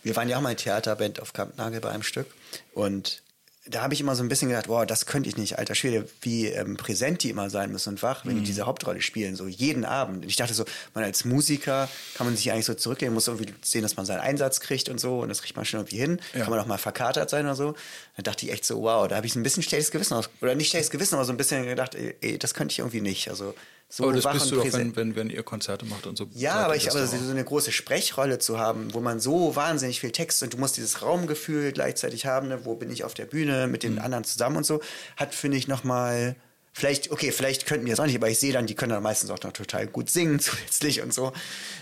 [0.05, 2.29] Wir waren ja auch mal Theaterband auf Kampnagel bei einem Stück
[2.73, 3.23] und
[3.69, 6.09] da habe ich immer so ein bisschen gedacht, boah, das könnte ich nicht, alter Schwede,
[6.21, 9.49] wie ähm, präsent die immer sein müssen und wach, wenn die diese Hauptrolle spielen, so
[9.49, 10.25] jeden Abend.
[10.25, 10.65] Und ich dachte so,
[10.95, 14.21] man als Musiker kann man sich eigentlich so zurücklehnen, muss irgendwie sehen, dass man seinen
[14.21, 16.21] Einsatz kriegt und so und das kriegt man schon irgendwie hin.
[16.33, 16.43] Ja.
[16.43, 17.75] Kann man auch mal verkatert sein oder so.
[18.17, 20.55] Dann dachte ich echt so, wow, da habe ich ein bisschen schlechtes Gewissen aus, oder
[20.55, 23.29] nicht schlechtes Gewissen, aber so ein bisschen gedacht, ey, das könnte ich irgendwie nicht.
[23.29, 23.55] Also
[23.89, 26.19] so aber das wach bist und du doch, wenn, wenn, wenn ihr Konzerte macht und
[26.19, 26.27] so.
[26.35, 30.11] Ja, aber ich, aber so eine große Sprechrolle zu haben, wo man so wahnsinnig viel
[30.11, 32.61] Text und du musst dieses Raumgefühl gleichzeitig haben, ne?
[32.65, 33.89] wo bin ich auf der Bühne mit Mhm.
[33.95, 34.81] den anderen zusammen und so,
[35.17, 36.35] hat, finde ich, nochmal,
[36.73, 39.03] vielleicht, okay, vielleicht könnten die das auch nicht, aber ich sehe dann, die können dann
[39.05, 41.33] meistens auch noch total gut singen zusätzlich und so.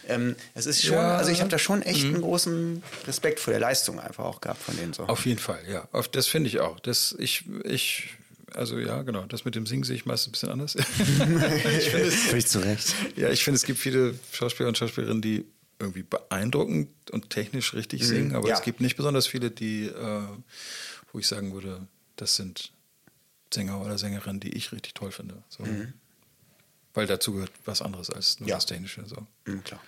[0.06, 1.14] Ähm, es ist schon, Ja.
[1.14, 1.18] Mhm.
[1.18, 4.62] also ich habe da schon echt einen großen Respekt vor der Leistung einfach auch gehabt
[4.62, 5.04] von denen so.
[5.04, 5.88] Auf jeden Fall, ja.
[5.90, 6.78] Auf, das finde ich auch.
[6.80, 8.10] Das, ich, ich,
[8.56, 9.24] also ja, genau.
[9.26, 10.74] Das mit dem Singen sehe ich meistens ein bisschen anders.
[10.76, 10.84] ich
[11.90, 12.94] finde es, Völlig zu Recht.
[13.16, 15.44] ja, ich finde, es gibt viele Schauspieler und Schauspielerinnen, die
[15.78, 18.54] irgendwie beeindruckend und technisch richtig singen, aber ja.
[18.54, 20.22] es gibt nicht besonders viele, die, äh,
[21.12, 21.86] wo ich sagen würde,
[22.16, 22.72] das sind
[23.52, 25.42] Sänger oder Sängerinnen, die ich richtig toll finde.
[25.48, 25.64] So.
[26.94, 28.54] Weil dazu gehört was anderes als nur Ja.
[28.56, 29.04] das Technische.
[29.06, 29.26] So.
[29.46, 29.80] Mhm, klar.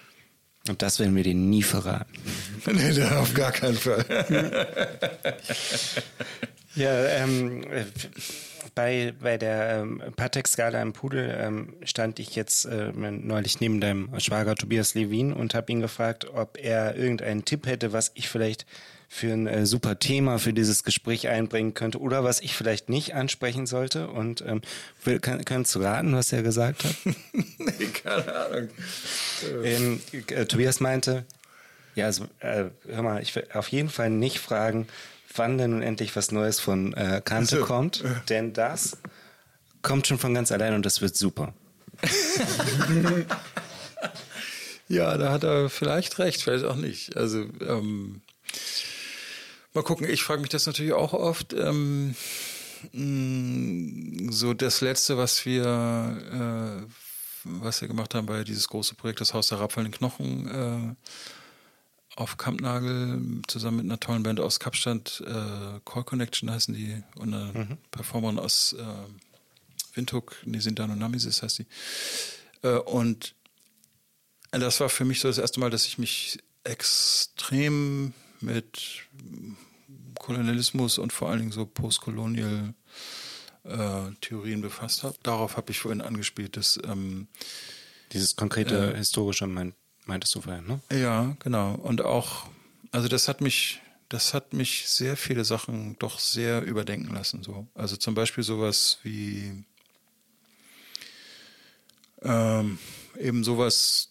[0.69, 2.13] Und das werden wir dir nie verraten.
[2.67, 4.05] nee, auf gar keinen Fall.
[6.77, 7.87] Ja, ähm, äh,
[8.75, 14.11] bei, bei der ähm, Patek-Skala im Pudel ähm, stand ich jetzt äh, neulich neben deinem
[14.21, 18.67] Schwager Tobias Levin und habe ihn gefragt, ob er irgendeinen Tipp hätte, was ich vielleicht
[19.09, 23.15] für ein äh, super Thema für dieses Gespräch einbringen könnte oder was ich vielleicht nicht
[23.15, 24.09] ansprechen sollte.
[24.09, 24.63] Und ähm,
[25.05, 26.95] will, kann, kannst du raten, was er gesagt hat?
[27.33, 28.69] nee, keine Ahnung.
[29.63, 31.25] ähm, äh, Tobias meinte,
[31.95, 34.87] ja, also, äh, hör mal, ich will auf jeden Fall nicht fragen,
[35.35, 38.99] wann denn nun endlich was Neues von äh, Kante Also, kommt, denn das
[39.83, 41.55] kommt schon von ganz allein und das wird super.
[44.89, 47.17] Ja, da hat er vielleicht recht, vielleicht auch nicht.
[47.17, 48.23] Also ähm,
[49.77, 51.53] mal gucken, ich frage mich das natürlich auch oft.
[51.53, 52.17] Ähm,
[52.93, 56.91] mh, so das Letzte, was wir, äh,
[57.45, 60.95] was wir gemacht haben bei dieses große Projekt, das Haus der rapfenden Knochen äh,
[62.17, 67.35] auf Kampnagel, zusammen mit einer tollen Band aus Kapstadt, äh, Call Connection heißen die, und
[67.35, 68.85] eine Performerin aus äh,
[69.95, 71.67] Windhoek, Nisindano Namisis heißt die.
[72.63, 73.35] Äh, und
[74.51, 79.07] das war für mich so das erste Mal, dass ich mich extrem mit
[80.27, 82.75] Kolonialismus und vor allen Dingen so postcolonial
[83.63, 85.15] äh, Theorien befasst habe.
[85.23, 87.29] Darauf habe ich vorhin angespielt, dass ähm,
[88.11, 89.73] Dieses konkrete historische mein,
[90.05, 90.81] meintest du vorhin, ne?
[90.91, 91.77] ja, genau.
[91.77, 92.49] Und auch,
[92.91, 97.45] also das hat mich, das hat mich sehr viele Sachen doch sehr überdenken lassen.
[97.45, 97.69] So.
[97.75, 99.65] Also zum Beispiel sowas wie
[102.23, 102.81] ähm,
[103.17, 104.11] eben sowas,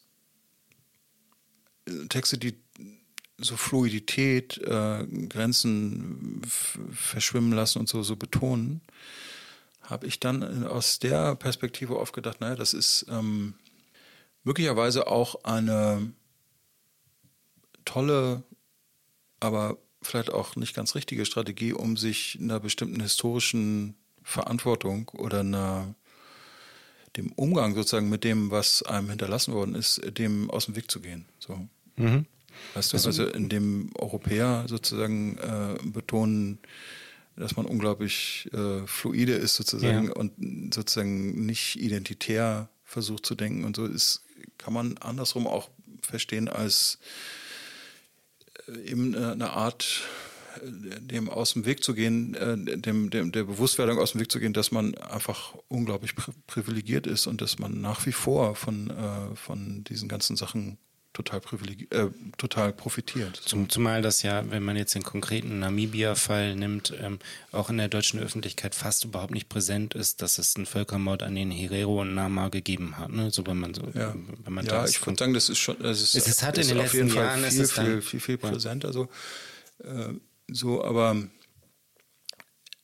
[1.89, 2.55] äh, Texte, die
[3.37, 6.41] so Fluidität, äh, Grenzen
[6.91, 8.81] verschwimmen lassen und so, so betonen,
[9.81, 13.55] habe ich dann aus der Perspektive oft gedacht, naja, das ist ähm,
[14.43, 16.13] möglicherweise auch eine
[17.83, 18.43] tolle,
[19.39, 25.93] aber vielleicht auch nicht ganz richtige Strategie, um sich einer bestimmten historischen Verantwortung oder einer,
[27.15, 30.99] dem Umgang sozusagen mit dem, was einem hinterlassen worden ist, dem aus dem Weg zu
[30.99, 31.25] gehen.
[31.39, 31.67] So.
[32.73, 36.59] Weißt du, also indem Europäer sozusagen äh, betonen,
[37.37, 40.13] dass man unglaublich äh, fluide ist sozusagen Ja.
[40.13, 44.21] und sozusagen nicht identitär versucht zu denken und so ist,
[44.57, 45.69] kann man andersrum auch
[46.01, 46.97] verstehen als
[48.67, 50.01] äh, eben äh, eine Art,
[50.63, 54.39] äh, dem aus dem Weg zu gehen, dem, dem, der Bewusstwerdung aus dem Weg zu
[54.39, 58.89] gehen, dass man einfach unglaublich pri privilegiert ist und dass man nach wie vor von,
[58.91, 60.77] äh, von diesen ganzen Sachen
[61.15, 61.41] total
[61.89, 62.05] äh,
[62.37, 63.35] total profitiert.
[63.37, 67.17] Zum, zumal das ja, wenn man jetzt den konkreten Namibia-Fall nimmt, ähm,
[67.51, 71.33] auch in der deutschen Öffentlichkeit fast überhaupt nicht präsent ist, dass es einen Völkermord an
[71.33, 73.11] den Herero und Nama gegeben hat.
[73.11, 73.31] Ne?
[73.31, 74.13] So wenn man so, Ja,
[74.43, 76.67] wenn man ja ich würde sagen, das ist schon, das ist, Es ist- hat in
[76.67, 78.93] den letzten Jahren ist viel, es dann- viel, viel, viel präsenter.
[78.93, 79.09] So,
[79.83, 80.13] äh,
[80.51, 81.15] so, aber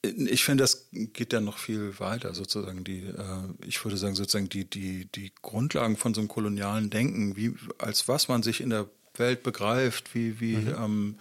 [0.04, 2.84] ich finde, das geht dann noch viel weiter, sozusagen.
[2.84, 7.36] Die, äh, ich würde sagen, sozusagen die, die, die Grundlagen von so einem kolonialen Denken,
[7.36, 11.18] wie, als was man sich in der Welt begreift, wie, wie, ähm,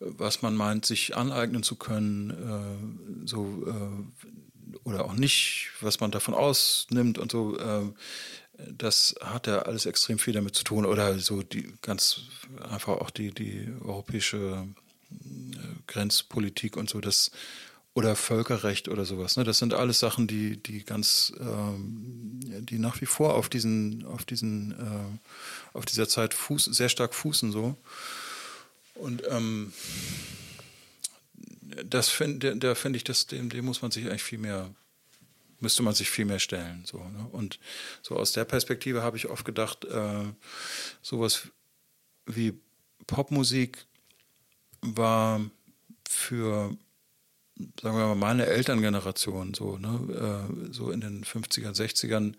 [0.00, 6.10] was man meint, sich aneignen zu können, äh, so, äh, oder auch nicht, was man
[6.10, 7.92] davon ausnimmt und so, äh,
[8.72, 10.86] das hat ja alles extrem viel damit zu tun.
[10.86, 12.22] Oder so die ganz
[12.70, 14.66] einfach auch die, die europäische
[15.10, 15.56] äh,
[15.86, 17.30] Grenzpolitik und so, das
[17.96, 19.38] oder Völkerrecht oder sowas.
[19.38, 19.44] Ne?
[19.44, 24.26] Das sind alles Sachen, die, die ganz, ähm, die nach wie vor auf diesen, auf
[24.26, 25.18] diesen, äh,
[25.72, 27.74] auf dieser Zeit fuß, sehr stark fußen so.
[28.96, 29.72] Und ähm,
[31.86, 34.68] das finde da finde ich, das, dem, dem muss man sich eigentlich viel mehr,
[35.60, 36.82] müsste man sich viel mehr stellen.
[36.84, 37.26] So, ne?
[37.32, 37.58] Und
[38.02, 40.24] so aus der Perspektive habe ich oft gedacht, äh,
[41.00, 41.48] sowas
[42.26, 42.52] wie
[43.06, 43.86] Popmusik
[44.82, 45.40] war
[46.06, 46.76] für,
[47.80, 52.34] sagen wir mal, meine Elterngeneration, so, ne, äh, so in den 50er, 60ern,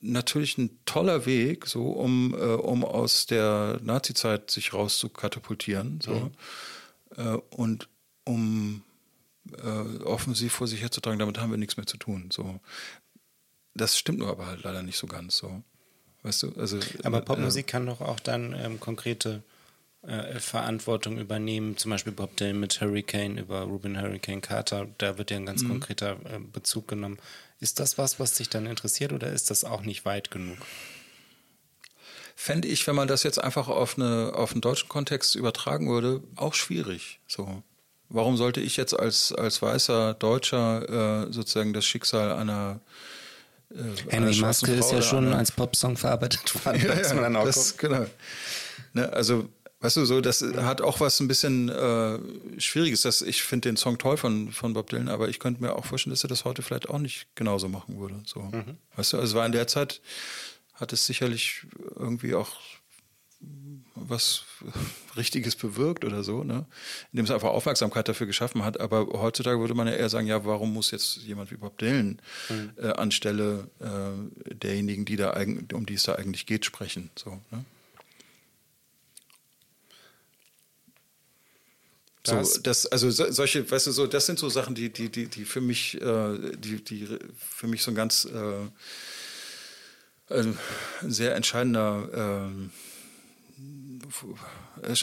[0.00, 6.30] natürlich ein toller Weg, so um, äh, um aus der Nazi-Zeit sich rauszukatapultieren, so
[7.16, 7.88] äh, und
[8.24, 8.82] um
[9.52, 12.28] äh, offensiv vor sich herzutragen, damit haben wir nichts mehr zu tun.
[12.32, 12.60] So,
[13.74, 15.36] das stimmt nur aber halt leider nicht so ganz.
[15.36, 15.62] So,
[16.22, 16.52] weißt du?
[16.56, 19.42] Also, Aber äh, Popmusik kann doch auch dann ähm, konkrete
[20.06, 25.30] äh, Verantwortung übernehmen, zum Beispiel Bob Dylan mit Hurricane über Ruben Hurricane Carter, da wird
[25.30, 25.68] ja ein ganz Mhm.
[25.68, 27.18] konkreter äh, Bezug genommen.
[27.60, 30.58] Ist das was, was dich dann interessiert oder ist das auch nicht weit genug?
[32.36, 36.20] fände ich, wenn man das jetzt einfach auf, eine, auf einen deutschen Kontext übertragen würde,
[36.36, 37.20] auch schwierig.
[37.28, 37.62] So.
[38.08, 42.80] Warum sollte ich jetzt als, als weißer Deutscher äh, sozusagen das Schicksal einer
[43.70, 43.76] äh,
[44.10, 46.82] Henry Maske ist ja schon als Popsong verarbeitet worden.
[46.84, 48.04] ja, ja, man dann auch das, genau.
[48.92, 49.48] Ne, also,
[49.84, 52.18] weißt du, so, das hat auch was ein bisschen äh,
[52.58, 53.02] Schwieriges.
[53.02, 55.84] Das, ich finde den Song toll von, von Bob Dylan, aber ich könnte mir auch
[55.84, 58.22] vorstellen, dass er das heute vielleicht auch nicht genauso machen würde.
[58.24, 58.40] So.
[58.40, 58.78] Mhm.
[58.96, 60.00] Weißt du, also es war in der Zeit,
[60.72, 61.66] hat es sicherlich
[61.96, 62.56] irgendwie auch
[63.94, 64.46] was
[65.18, 66.64] Richtiges bewirkt oder so, ne?
[67.12, 68.80] indem es einfach Aufmerksamkeit dafür geschaffen hat.
[68.80, 72.22] Aber heutzutage würde man ja eher sagen, ja, warum muss jetzt jemand wie Bob Dylan
[72.78, 75.38] äh, anstelle äh, derjenigen, die da
[75.74, 77.10] um die es da eigentlich geht, sprechen?
[77.16, 77.66] So, ne?
[82.26, 85.10] So, Das- das, also so, solche, weißt du, so, das sind so Sachen, die, die,
[85.10, 88.66] die, die für mich, äh, die, die für mich so ein ganz äh,
[90.34, 90.58] ein
[91.02, 92.70] sehr entscheidender, ähm,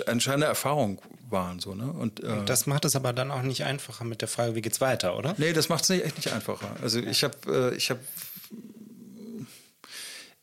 [0.06, 1.92] entscheidende Erfahrung waren, so, ne?
[1.92, 4.82] Und, äh, Das macht es aber dann auch nicht einfacher mit der Frage, wie geht's
[4.82, 5.36] weiter, oder?
[5.38, 6.76] Nee, das macht es nicht, echt nicht einfacher.
[6.82, 8.00] Also ich habe äh, ich hab,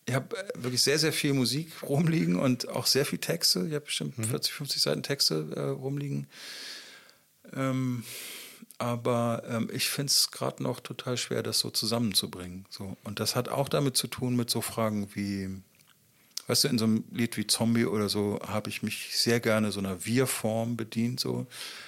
[0.09, 3.67] ich hab äh, wirklich sehr, sehr viel Musik rumliegen und auch sehr viel Texte.
[3.69, 6.27] Ich habe bestimmt 40, 50 Seiten Texte äh, rumliegen.
[7.55, 8.03] Ähm,
[8.79, 12.65] aber ähm, ich finde es gerade noch total schwer, das so zusammenzubringen.
[12.71, 12.97] So.
[13.05, 15.49] Und das hat auch damit zu tun mit so Fragen wie,
[16.47, 19.73] weißt du, in so einem Lied wie Zombie oder so habe ich mich sehr gerne
[19.73, 21.19] so einer Wir-Form bedient.
[21.21, 21.47] So.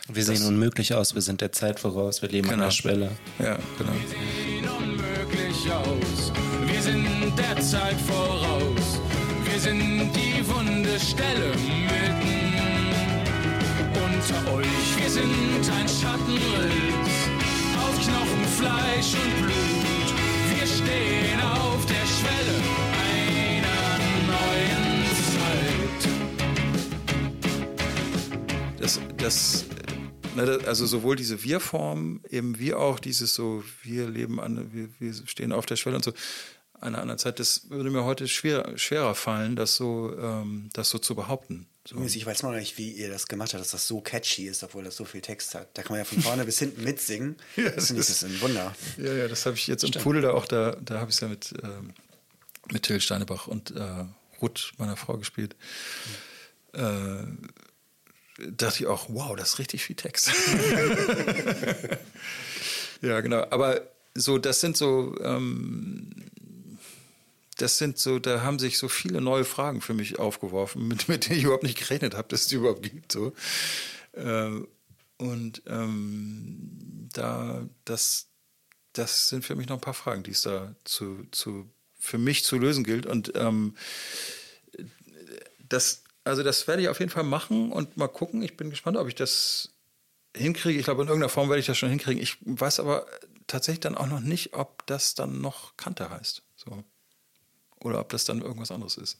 [0.08, 2.64] Wir sehen unmöglich aus, wir sind der Zeit voraus, wir leben an Genau.
[2.66, 3.10] der Schwelle.
[3.38, 3.92] Ja, genau.
[4.08, 6.09] sehen unmöglich aus.
[7.50, 9.00] Der Zeit voraus.
[9.42, 12.94] Wir sind die wunde Stelle mitten
[13.92, 14.96] unter euch.
[14.96, 17.28] Wir sind ein Schattenriss
[17.76, 20.14] auf Knochen, Fleisch und Blut.
[20.54, 22.54] Wir stehen auf der Schwelle
[23.18, 23.98] einer
[24.30, 26.02] neuen Zeit.
[28.78, 29.64] das, das,
[30.36, 35.12] das, also sowohl diese Wir-Form, eben wie auch dieses so, wir leben an, wir, wir
[35.26, 36.12] stehen auf der Schwelle und so,
[36.80, 40.98] einer anderen Zeit, das würde mir heute schwer, schwerer fallen, das so, ähm, das so
[40.98, 41.66] zu behaupten.
[41.86, 42.00] So.
[42.02, 44.84] Ich weiß noch nicht, wie ihr das gemacht habt, dass das so catchy ist, obwohl
[44.84, 45.68] das so viel Text hat.
[45.76, 47.36] Da kann man ja von vorne bis hinten mitsingen.
[47.56, 48.74] Ja, das ist- ein Wunder.
[48.98, 51.20] Ja, ja, das habe ich jetzt im Pudel da auch, da, da habe ich es
[51.20, 51.92] ja mit, ähm,
[52.70, 54.04] mit Till Steinebach und äh,
[54.42, 55.56] Ruth, meiner Frau, gespielt.
[56.72, 57.24] Äh,
[58.52, 60.30] dachte ich auch, wow, das ist richtig viel Text.
[63.02, 63.46] ja, genau.
[63.50, 63.80] Aber
[64.14, 66.10] so, das sind so, ähm,
[67.60, 71.26] das sind so, da haben sich so viele neue Fragen für mich aufgeworfen, mit, mit
[71.26, 73.12] denen ich überhaupt nicht gerechnet habe, dass es die überhaupt gibt.
[73.12, 73.34] So.
[74.12, 74.60] Äh,
[75.18, 78.28] und ähm, da, das,
[78.94, 82.44] das sind für mich noch ein paar Fragen, die es da zu, zu, für mich
[82.44, 83.04] zu lösen gilt.
[83.04, 83.76] Und ähm,
[85.58, 88.42] das, also das werde ich auf jeden Fall machen und mal gucken.
[88.42, 89.74] Ich bin gespannt, ob ich das
[90.34, 90.78] hinkriege.
[90.78, 92.22] Ich glaube, in irgendeiner Form werde ich das schon hinkriegen.
[92.22, 93.04] Ich weiß aber
[93.46, 96.42] tatsächlich dann auch noch nicht, ob das dann noch Kante heißt.
[96.56, 96.84] So.
[97.82, 99.18] Oder ob das dann irgendwas anderes ist.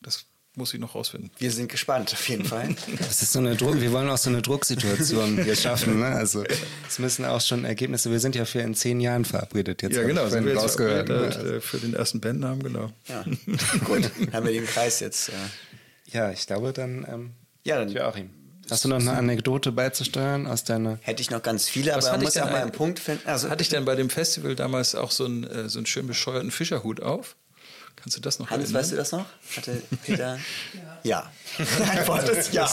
[0.00, 1.30] Das muss ich noch rausfinden.
[1.38, 2.74] Wir sind gespannt, auf jeden Fall.
[2.98, 6.00] Das ist so eine Druck, wir wollen auch so eine Drucksituation hier schaffen.
[6.00, 6.06] Ne?
[6.06, 6.44] Also
[6.88, 9.94] es müssen auch schon Ergebnisse, wir sind ja für in zehn Jahren verabredet jetzt.
[9.96, 10.28] Ja, ich genau.
[10.28, 11.08] Sind wir jetzt rausgehört.
[11.08, 11.14] ne?
[11.56, 12.92] äh, für den ersten Bandnamen, genau.
[13.08, 13.24] Ja,
[13.86, 14.10] gut.
[14.32, 15.30] Haben wir den Kreis jetzt.
[15.30, 15.32] Äh,
[16.10, 17.30] Ja, ich glaube dann, ähm,
[17.64, 18.28] Ja, dann- Joachim.
[18.70, 20.98] Hast du noch eine Anekdote beizusteuern aus deiner...
[21.02, 23.00] hätte ich noch ganz viele, Was aber muss ich ja denn mal ein- einen Punkt
[23.00, 23.26] finden.
[23.26, 26.06] Also, Hatte ich denn bei dem Festival damals auch so einen, äh, so einen schön
[26.06, 27.36] bescheuerten Fischerhut auf?
[27.96, 28.80] Kannst du das noch Hans, erinnern?
[28.82, 29.26] weißt du das noch?
[29.56, 30.38] Hatte Peter?
[31.04, 31.30] Ja.
[31.58, 31.64] ja.
[31.90, 32.68] Antwort ist ja.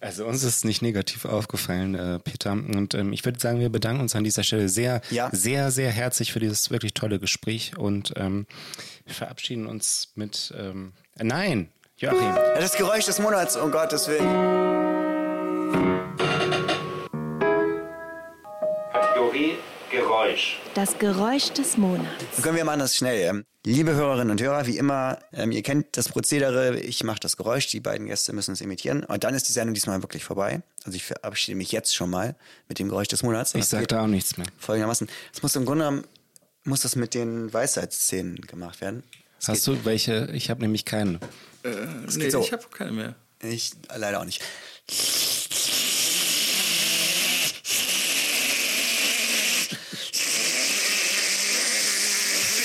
[0.00, 2.52] Also uns ist nicht negativ aufgefallen, äh, Peter.
[2.52, 5.28] Und ähm, ich würde sagen, wir bedanken uns an dieser Stelle sehr, Ja.
[5.32, 8.46] sehr, sehr herzlich für dieses wirklich tolle Gespräch und ähm,
[9.06, 10.52] wir verabschieden uns mit...
[10.58, 12.34] Ähm, äh, nein, Joachim.
[12.56, 14.74] Das Geräusch des Monats, um Gottes Willen.
[18.92, 19.56] Kategorie
[19.94, 20.58] Geräusch.
[20.74, 22.08] Das Geräusch des Monats.
[22.34, 23.44] Dann können wir machen das schnell.
[23.64, 26.80] Liebe Hörerinnen und Hörer, wie immer, ähm, ihr kennt das Prozedere.
[26.80, 29.04] Ich mache das Geräusch, die beiden Gäste müssen es imitieren.
[29.04, 30.62] Und dann ist die Sendung diesmal wirklich vorbei.
[30.84, 32.34] Also ich verabschiede mich jetzt schon mal
[32.68, 33.54] mit dem Geräusch des Monats.
[33.54, 34.48] Ich das sag geht da auch nichts mehr.
[34.58, 35.08] Folgendermaßen.
[35.32, 36.04] Es muss im Grunde genommen,
[36.64, 39.04] muss das mit den Weisheitsszenen gemacht werden.
[39.38, 40.28] Es Hast du welche?
[40.32, 41.20] Ich habe nämlich keine.
[42.06, 42.40] Es Nee, so.
[42.40, 43.14] ich habe keine mehr.
[43.40, 44.42] Ich leider auch nicht.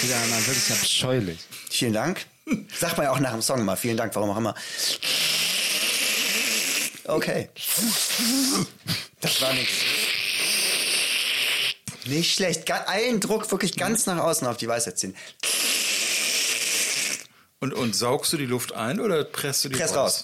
[0.07, 1.39] Ja, man wirklich abscheulich.
[1.69, 2.25] Vielen Dank.
[2.77, 3.75] Sagt man ja auch nach dem Song mal.
[3.75, 4.55] Vielen Dank, warum auch immer.
[7.05, 7.49] Okay.
[9.21, 9.73] Das war nichts.
[12.05, 12.71] Nicht schlecht.
[12.71, 15.15] Allen Druck wirklich ganz nach außen auf die Weisheit ziehen.
[17.59, 20.23] Und, und saugst du die Luft ein oder presst du die Press raus.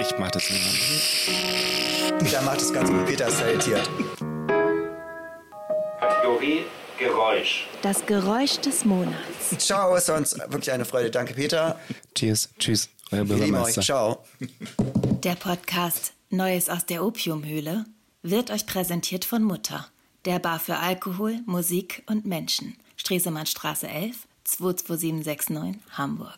[0.00, 2.18] Ich mach das nicht mehr.
[2.18, 3.06] Peter macht das ganz gut.
[3.06, 3.88] Peter ist talentiert.
[6.00, 6.64] Kategorie
[6.98, 7.66] Geräusch.
[7.82, 9.58] Das Geräusch des Monats.
[9.58, 11.10] Ciao, ist uns wirklich eine Freude.
[11.10, 11.78] Danke, Peter.
[12.14, 13.38] Cheers, tschüss, euer lieben euch.
[13.38, 13.82] Bürgermeister.
[13.82, 14.24] Ciao.
[15.24, 17.84] Der Podcast Neues aus der Opiumhöhle
[18.22, 19.86] wird euch präsentiert von Mutter,
[20.24, 22.76] der Bar für Alkohol, Musik und Menschen.
[22.96, 26.34] Stresemannstraße 11 22769 Hamburg.